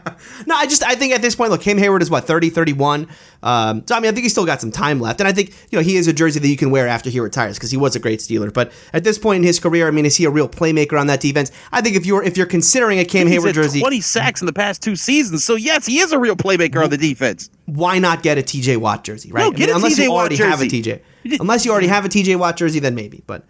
[0.45, 3.07] no, I just I think at this point, look, Cam Heyward is what 30, 31.
[3.43, 5.49] Um, so I mean, I think he's still got some time left, and I think
[5.69, 7.77] you know he is a jersey that you can wear after he retires because he
[7.77, 8.51] was a great Steeler.
[8.53, 11.07] But at this point in his career, I mean, is he a real playmaker on
[11.07, 11.51] that defense?
[11.71, 14.53] I think if you're if you're considering a Cam Heyward jersey, twenty sacks in the
[14.53, 17.49] past two seasons, so yes, he is a real playmaker on the defense.
[17.65, 19.43] Why not get a TJ Watt jersey, right?
[19.43, 21.01] No, get I mean, unless you already have a TJ,
[21.39, 23.23] unless you already have a TJ Watt jersey, then maybe.
[23.25, 23.45] But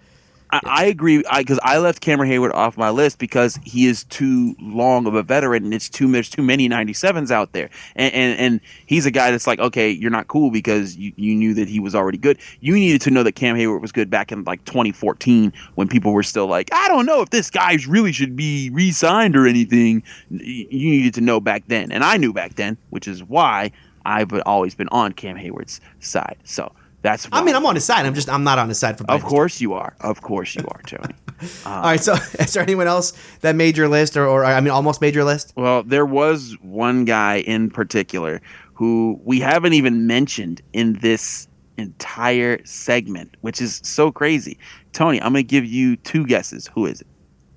[0.64, 4.03] I, I agree because I, I, left Cameron Heyward off my list because he is
[4.06, 7.70] too long of a veteran and it's too there's too many 97s out there.
[7.95, 11.36] And, and, and he's a guy that's like okay you're not cool because you, you
[11.36, 12.38] knew that he was already good.
[12.62, 16.14] You needed to know that Cam Heyward was good back in like 2014 when people
[16.14, 20.03] were still like I don't know if this guy really should be re-signed or anything.
[20.30, 21.91] You needed to know back then.
[21.91, 23.72] And I knew back then which is why
[24.06, 26.38] I've always been on Cam Heyward's side.
[26.43, 26.72] So
[27.06, 28.06] that's I mean, I'm on his side.
[28.06, 29.06] I'm just I'm not on his side for.
[29.08, 29.95] Of course you are.
[30.01, 31.14] Of course you are, Tony.
[31.39, 32.03] Um, All right.
[32.03, 35.14] So, is there anyone else that made your list, or, or I mean, almost made
[35.14, 35.53] your list?
[35.56, 38.41] Well, there was one guy in particular
[38.74, 41.47] who we haven't even mentioned in this
[41.78, 44.58] entire segment, which is so crazy.
[44.91, 46.68] Tony, I'm going to give you two guesses.
[46.74, 47.08] Who is it?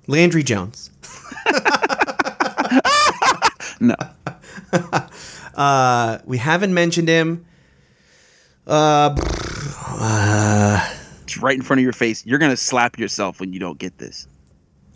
[0.05, 0.91] Landry Jones.
[3.79, 3.95] no.
[5.55, 7.45] Uh, we haven't mentioned him.
[8.69, 9.15] Uh,
[9.97, 12.25] uh, it's right in front of your face.
[12.25, 14.27] You're gonna slap yourself when you don't get this.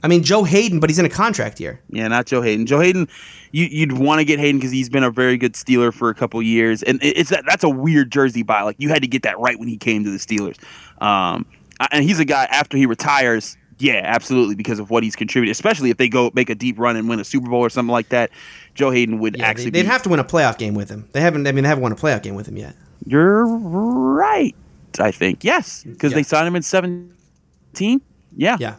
[0.04, 1.80] I mean, Joe Haden, but he's in a contract year.
[1.90, 2.66] Yeah, not Joe Haden.
[2.66, 3.08] Joe Haden,
[3.52, 6.14] you, would want to get Haden because he's been a very good Steeler for a
[6.14, 8.64] couple years, and it's that that's a weird jersey buy.
[8.64, 10.58] Like you had to get that right when he came to the Steelers.
[11.02, 11.46] Um,
[11.92, 13.58] and he's a guy after he retires.
[13.80, 16.96] Yeah, absolutely, because of what he's contributed, especially if they go make a deep run
[16.96, 18.30] and win a Super Bowl or something like that.
[18.76, 19.72] Joe Haden would yeah, actually.
[19.72, 21.08] They'd be, have to win a playoff game with him.
[21.14, 21.48] They haven't.
[21.48, 22.76] I mean, they haven't won a playoff game with him yet.
[23.06, 24.56] You're right.
[25.00, 26.16] I think yes, because yeah.
[26.16, 28.02] they signed him in seventeen.
[28.36, 28.58] Yeah.
[28.60, 28.76] Yeah.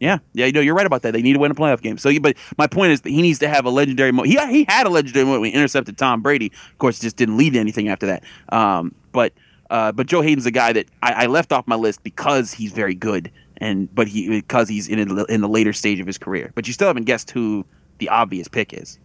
[0.00, 1.12] Yeah, yeah, you know, you're right about that.
[1.12, 1.98] They need to win a playoff game.
[1.98, 4.32] So, but my point is that he needs to have a legendary moment.
[4.32, 6.52] He he had a legendary moment when he intercepted Tom Brady.
[6.70, 8.22] Of course, just didn't lead to anything after that.
[8.50, 9.32] Um, but
[9.70, 12.72] uh, but Joe Haden's a guy that I, I, left off my list because he's
[12.72, 16.16] very good, and but he because he's in a, in the later stage of his
[16.16, 16.52] career.
[16.54, 17.66] But you still haven't guessed who
[17.98, 18.98] the obvious pick is.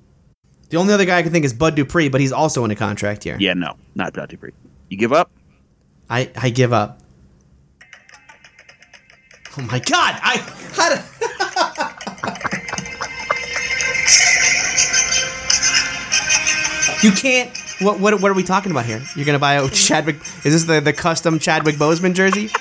[0.69, 2.75] The only other guy I can think is Bud Dupree, but he's also in a
[2.75, 3.37] contract here.
[3.39, 4.53] Yeah, no, not Bud Dupree.
[4.89, 5.31] You give up?
[6.13, 6.99] I I give up.
[9.57, 10.19] Oh my god!
[10.21, 10.37] I
[10.73, 11.03] how to.
[17.07, 17.49] you can't.
[17.81, 19.01] What, what what are we talking about here?
[19.15, 20.17] You're gonna buy a Chadwick?
[20.45, 22.51] Is this the the custom Chadwick Boseman jersey?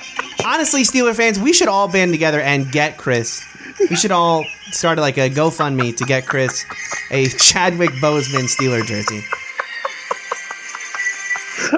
[0.47, 3.45] Honestly, Steeler fans, we should all band together and get Chris.
[3.91, 6.65] We should all start like a GoFundMe to get Chris
[7.11, 9.23] a Chadwick Boseman Steeler jersey.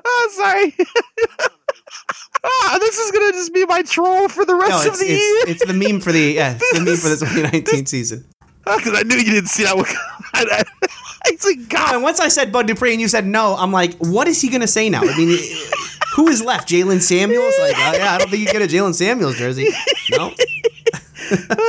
[0.05, 0.77] Oh, sorry.
[2.45, 5.11] ah, this is gonna just be my troll for the rest no, of the it's,
[5.11, 5.55] year.
[5.55, 7.17] It's the meme for the yeah, it's the meme for the
[7.53, 8.25] 2019 season.
[8.65, 9.87] Because oh, I knew you didn't see that one.
[11.27, 11.95] it's like God.
[11.95, 14.49] And once I said Bud Dupree and you said no, I'm like, what is he
[14.49, 15.01] gonna say now?
[15.03, 15.39] I mean,
[16.15, 16.69] who is left?
[16.69, 17.55] Jaylen Samuels?
[17.61, 19.69] Like, uh, yeah, I don't think you get a Jaylen Samuels jersey.
[20.11, 20.33] No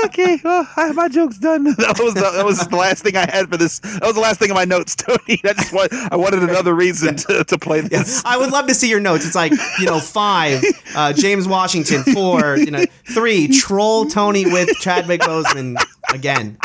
[0.06, 1.64] okay, well, I, my joke's done.
[1.86, 3.80] That was the, that was the last thing I had for this.
[3.80, 5.40] That was the last thing in my notes, Tony.
[5.44, 8.22] I just want, I wanted another reason to, to play this.
[8.24, 8.32] Yeah.
[8.32, 9.26] I would love to see your notes.
[9.26, 10.64] It's like you know, five
[10.96, 12.84] uh, James Washington, four, you know,
[13.14, 15.78] three troll Tony with Chadwick Boseman
[16.14, 16.58] again.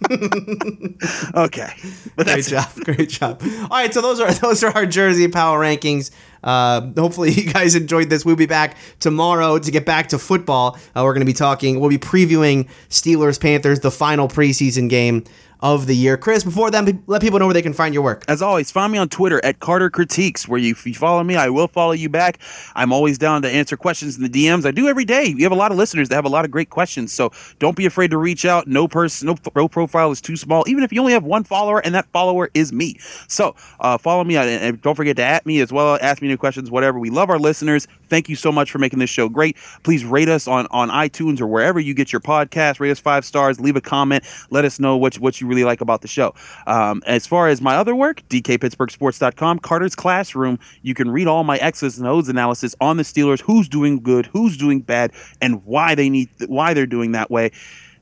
[1.34, 1.72] okay,
[2.14, 3.42] but great job, great job.
[3.42, 6.10] All right, so those are those are our Jersey Power rankings.
[6.42, 8.24] Uh, hopefully, you guys enjoyed this.
[8.24, 10.78] We'll be back tomorrow to get back to football.
[10.94, 11.80] Uh, we're going to be talking.
[11.80, 15.24] We'll be previewing Steelers Panthers, the final preseason game
[15.60, 16.16] of the year.
[16.16, 18.24] Chris, before then, let people know where they can find your work.
[18.28, 21.36] As always, find me on Twitter at Carter Critiques, where you, if you follow me,
[21.36, 22.38] I will follow you back.
[22.74, 24.64] I'm always down to answer questions in the DMs.
[24.64, 25.34] I do every day.
[25.34, 27.76] We have a lot of listeners that have a lot of great questions, so don't
[27.76, 28.68] be afraid to reach out.
[28.68, 31.94] No person, no, profile is too small, even if you only have one follower, and
[31.94, 32.96] that follower is me.
[33.26, 35.98] So uh, follow me, and don't forget to at me as well.
[36.00, 36.98] Ask me any questions, whatever.
[36.98, 37.86] We love our listeners.
[38.04, 39.56] Thank you so much for making this show great.
[39.82, 42.80] Please rate us on on iTunes or wherever you get your podcast.
[42.80, 43.60] Rate us five stars.
[43.60, 44.24] Leave a comment.
[44.50, 46.34] Let us know what what you really like about the show.
[46.66, 51.58] Um, as far as my other work, dkpittsburghsports.com, Carter's Classroom, you can read all my
[51.58, 55.94] X's and O's analysis on the Steelers, who's doing good, who's doing bad, and why
[55.94, 57.50] they need why they're doing that way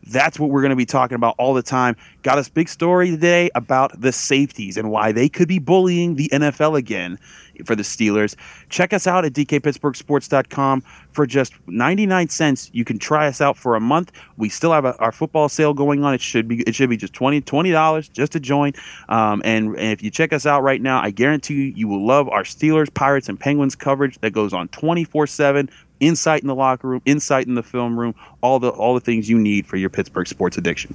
[0.07, 1.97] That's what we're going to be talking about all the time.
[2.23, 6.29] Got us big story today about the safeties and why they could be bullying the
[6.33, 7.19] NFL again
[7.65, 8.37] for the Steelers.
[8.69, 12.71] Check us out at dkpittsburghsports.com for just 99 cents.
[12.73, 14.13] You can try us out for a month.
[14.37, 16.15] We still have a, our football sale going on.
[16.15, 17.41] It should be it should be just 20
[17.71, 18.73] dollars just to join.
[19.09, 22.07] Um, and, and if you check us out right now, I guarantee you you will
[22.07, 25.71] love our Steelers, Pirates, and Penguins coverage that goes on 24 7
[26.01, 29.29] insight in the locker room, insight in the film room, all the all the things
[29.29, 30.95] you need for your Pittsburgh sports addiction.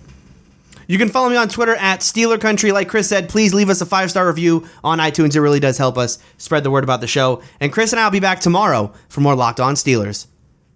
[0.88, 2.72] You can follow me on Twitter at Steeler Country.
[2.74, 5.36] Like Chris said, please leave us a five star review on iTunes.
[5.36, 7.42] It really does help us spread the word about the show.
[7.60, 10.28] And Chris and I will be back tomorrow for more Locked On Steelers.